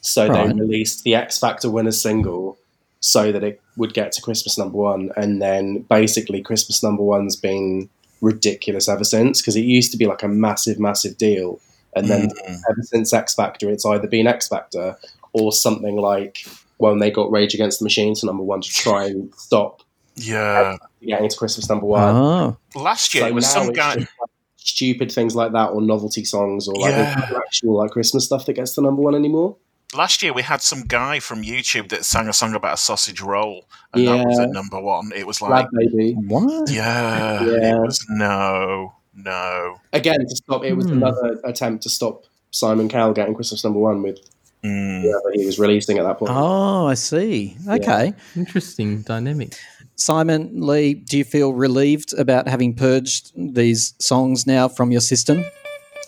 So 0.00 0.26
Right. 0.28 0.48
they 0.48 0.60
released 0.60 1.02
the 1.04 1.14
X 1.14 1.38
Factor 1.38 1.70
winner 1.70 1.92
single 1.92 2.56
so 3.00 3.32
that 3.32 3.42
it 3.44 3.60
would 3.76 3.94
get 3.94 4.12
to 4.12 4.22
Christmas 4.22 4.58
number 4.58 4.76
one, 4.76 5.10
and 5.16 5.40
then 5.42 5.78
basically 5.88 6.40
Christmas 6.42 6.82
number 6.82 7.02
one's 7.02 7.36
been 7.36 7.88
ridiculous 8.20 8.88
ever 8.88 9.04
since 9.04 9.40
because 9.40 9.54
it 9.56 9.64
used 9.64 9.92
to 9.92 9.98
be 9.98 10.06
like 10.06 10.22
a 10.22 10.28
massive, 10.28 10.78
massive 10.80 11.16
deal, 11.16 11.60
and 11.96 12.08
then 12.10 12.28
Mm. 12.28 12.60
ever 12.70 12.82
since 12.82 13.12
X 13.12 13.34
Factor, 13.34 13.70
it's 13.70 13.86
either 13.86 14.06
been 14.08 14.26
X 14.26 14.48
Factor 14.48 14.96
or 15.32 15.52
something 15.52 15.96
like 15.96 16.44
when 16.78 16.98
they 16.98 17.10
got 17.10 17.30
Rage 17.30 17.54
Against 17.54 17.78
the 17.80 17.84
Machine 17.84 18.14
to 18.14 18.26
number 18.26 18.42
one 18.42 18.60
to 18.60 18.68
try 18.68 19.06
and 19.06 19.32
stop 19.36 19.82
yeah 20.18 20.76
getting 21.04 21.28
to 21.28 21.36
Christmas 21.36 21.68
number 21.68 21.86
one. 21.86 22.14
Oh, 22.16 22.56
last 22.74 23.14
year 23.14 23.22
So 23.24 23.28
it 23.28 23.34
was 23.34 23.46
some 23.48 23.72
guy 23.72 23.94
like, 23.94 24.08
stupid 24.56 25.10
things 25.12 25.34
like 25.34 25.52
that, 25.52 25.70
or 25.70 25.80
novelty 25.80 26.24
songs, 26.24 26.68
or 26.68 26.74
like 26.74 26.90
Yeah. 26.92 27.30
actual 27.36 27.78
like 27.78 27.90
Christmas 27.90 28.24
stuff 28.26 28.46
that 28.46 28.54
gets 28.54 28.74
to 28.74 28.80
number 28.82 29.00
one 29.02 29.14
anymore. 29.14 29.56
last 29.94 30.22
year 30.22 30.34
we 30.34 30.42
had 30.42 30.60
some 30.60 30.82
guy 30.82 31.18
from 31.18 31.42
YouTube 31.42 31.88
that 31.88 32.04
sang 32.04 32.28
a 32.28 32.32
song 32.32 32.54
about 32.54 32.74
a 32.74 32.76
sausage 32.76 33.22
roll 33.22 33.64
and 33.94 34.06
that 34.06 34.26
was 34.26 34.36
Yeah. 34.38 34.44
at 34.44 34.50
number 34.50 34.78
one 34.80 35.12
it 35.16 35.26
was 35.26 35.40
like 35.40 35.66
baby. 35.72 36.12
what? 36.26 36.70
Yeah, 36.70 37.42
Yeah. 37.42 37.74
it 37.76 37.80
was 37.80 38.04
no, 38.10 38.92
no. 39.14 39.76
Again, 39.94 40.20
to 40.28 40.36
stop. 40.36 40.62
It 40.64 40.74
was 40.74 40.86
Hmm. 40.86 40.98
another 40.98 41.40
attempt 41.44 41.84
to 41.84 41.88
stop 41.88 42.24
Simon 42.50 42.88
Cowell 42.90 43.14
getting 43.14 43.34
Christmas 43.34 43.64
number 43.64 43.78
one 43.80 44.02
with 44.02 44.18
Mm. 44.64 45.04
whatever 45.06 45.30
he 45.34 45.46
was 45.46 45.58
releasing 45.60 45.98
at 45.98 46.02
that 46.04 46.18
point. 46.18 46.32
Oh, 46.34 46.86
I 46.88 46.94
see. 46.94 47.56
Okay. 47.68 48.12
Interesting 48.36 49.02
dynamic. 49.02 49.54
Simon 49.98 50.60
Leigh, 50.60 50.94
do 50.94 51.18
you 51.18 51.24
feel 51.24 51.52
relieved 51.52 52.14
about 52.14 52.46
having 52.46 52.72
purged 52.72 53.32
these 53.34 53.94
songs 53.98 54.46
now 54.46 54.68
from 54.68 54.92
your 54.92 55.00
system? 55.00 55.44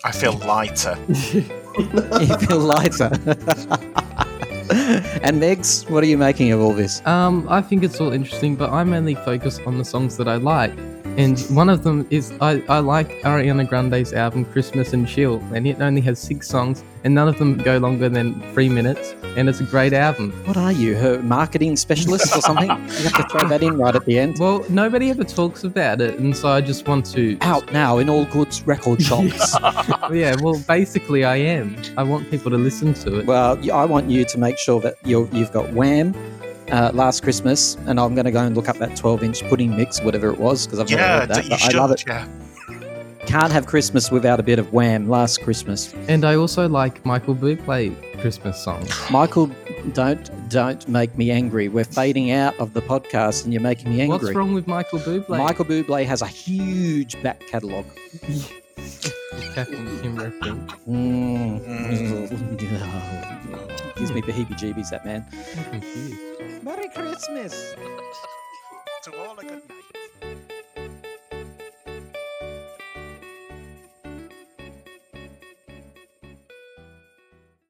I 0.05 0.13
feel 0.13 0.33
lighter. 0.33 0.97
you 1.77 2.37
feel 2.37 2.59
lighter. 2.59 3.09
and 5.21 5.41
Megs, 5.41 5.89
what 5.89 6.03
are 6.03 6.07
you 6.07 6.17
making 6.17 6.53
of 6.53 6.61
all 6.61 6.73
this? 6.73 7.05
Um, 7.05 7.45
I 7.49 7.61
think 7.61 7.83
it's 7.83 7.99
all 7.99 8.13
interesting, 8.13 8.55
but 8.55 8.69
I'm 8.71 8.93
only 8.93 9.15
focused 9.15 9.61
on 9.67 9.77
the 9.77 9.85
songs 9.85 10.15
that 10.17 10.27
I 10.27 10.35
like. 10.35 10.73
And 11.17 11.39
one 11.55 11.69
of 11.69 11.83
them 11.83 12.07
is 12.09 12.31
I, 12.39 12.63
I 12.69 12.79
like 12.79 13.09
Ariana 13.21 13.67
Grande's 13.67 14.13
album 14.13 14.45
Christmas 14.45 14.93
and 14.93 15.07
Chill, 15.07 15.43
and 15.53 15.67
it 15.67 15.81
only 15.81 15.99
has 16.01 16.19
six 16.19 16.47
songs, 16.47 16.83
and 17.03 17.13
none 17.13 17.27
of 17.27 17.37
them 17.37 17.57
go 17.57 17.77
longer 17.79 18.07
than 18.07 18.41
three 18.53 18.69
minutes, 18.69 19.13
and 19.35 19.49
it's 19.49 19.59
a 19.59 19.65
great 19.65 19.91
album. 19.91 20.31
What 20.45 20.55
are 20.55 20.71
you, 20.71 20.95
her 20.95 21.21
marketing 21.21 21.75
specialist 21.75 22.35
or 22.35 22.41
something? 22.41 22.69
you 22.69 23.09
have 23.09 23.17
to 23.17 23.27
throw 23.29 23.47
that 23.49 23.61
in 23.61 23.77
right 23.77 23.93
at 23.93 24.05
the 24.05 24.17
end. 24.19 24.39
Well, 24.39 24.65
nobody 24.69 25.09
ever 25.09 25.25
talks 25.25 25.65
about 25.65 25.99
it, 25.99 26.17
and 26.17 26.35
so 26.35 26.47
I 26.47 26.61
just 26.61 26.87
want 26.87 27.05
to. 27.07 27.37
Out 27.41 27.71
now 27.73 27.97
in 27.97 28.09
all 28.09 28.25
good 28.25 28.55
record 28.65 29.01
shops. 29.03 29.57
yeah, 30.11 30.35
well, 30.41 30.63
basically, 30.65 31.25
I 31.25 31.35
am. 31.35 31.75
I 31.97 32.03
want 32.03 32.31
people 32.31 32.51
to 32.51 32.57
listen 32.57 32.93
to 32.95 33.19
it. 33.19 33.25
well, 33.25 33.59
I 33.71 33.85
want 33.85 34.09
you 34.09 34.23
to 34.23 34.37
make 34.37 34.57
sure 34.57 34.79
that 34.79 34.95
you're, 35.03 35.27
you've 35.33 35.51
got 35.51 35.73
Wham. 35.73 36.15
Uh, 36.71 36.89
last 36.93 37.21
Christmas, 37.21 37.75
and 37.85 37.99
I'm 37.99 38.15
going 38.15 38.25
to 38.25 38.31
go 38.31 38.39
and 38.39 38.55
look 38.55 38.69
up 38.69 38.77
that 38.77 38.95
12 38.95 39.23
inch 39.23 39.43
pudding 39.49 39.75
mix, 39.75 40.01
whatever 40.01 40.29
it 40.29 40.39
was, 40.39 40.65
because 40.65 40.79
I've 40.79 40.89
never 40.89 41.01
Yeah, 41.01 41.19
heard 41.19 41.29
that. 41.29 41.35
d- 41.35 41.43
you 41.43 41.49
But 41.49 41.75
I 41.75 41.77
love 41.77 41.91
it. 41.91 42.03
Yeah. 42.07 42.27
Can't 43.27 43.51
have 43.51 43.65
Christmas 43.67 44.09
without 44.09 44.39
a 44.39 44.43
bit 44.43 44.57
of 44.57 44.71
Wham. 44.73 45.07
Last 45.09 45.41
Christmas, 45.43 45.93
And 46.07 46.23
I 46.25 46.35
also 46.35 46.67
like 46.69 47.05
Michael 47.05 47.35
Bublé 47.35 47.93
Christmas 48.21 48.57
songs. 48.63 48.89
Michael, 49.11 49.51
don't 49.93 50.29
don't 50.49 50.87
make 50.87 51.15
me 51.17 51.29
angry. 51.29 51.67
We're 51.67 51.83
fading 51.83 52.31
out 52.31 52.57
of 52.59 52.73
the 52.73 52.81
podcast, 52.81 53.43
and 53.43 53.53
you're 53.53 53.61
making 53.61 53.89
me 53.91 54.01
angry. 54.01 54.17
What's 54.17 54.33
wrong 54.35 54.53
with 54.53 54.65
Michael 54.67 54.99
Bublé? 54.99 55.27
Michael 55.29 55.65
Bublé 55.65 56.05
has 56.05 56.21
a 56.21 56.27
huge 56.27 57.21
back 57.21 57.39
catalogue. 57.47 57.85
Captain 59.53 59.99
Kim 60.01 60.15
reference. 60.15 60.71
Mm. 60.87 62.57
Gives 63.97 64.11
me 64.13 64.21
the 64.21 64.31
heebie-jeebies, 64.31 64.89
that 64.89 65.05
man. 65.05 65.25
Merry 66.63 66.89
Christmas. 66.89 67.73
To 69.03 69.17
all 69.19 69.39
a 69.39 69.41
good 69.41 69.67
night. 69.67 69.80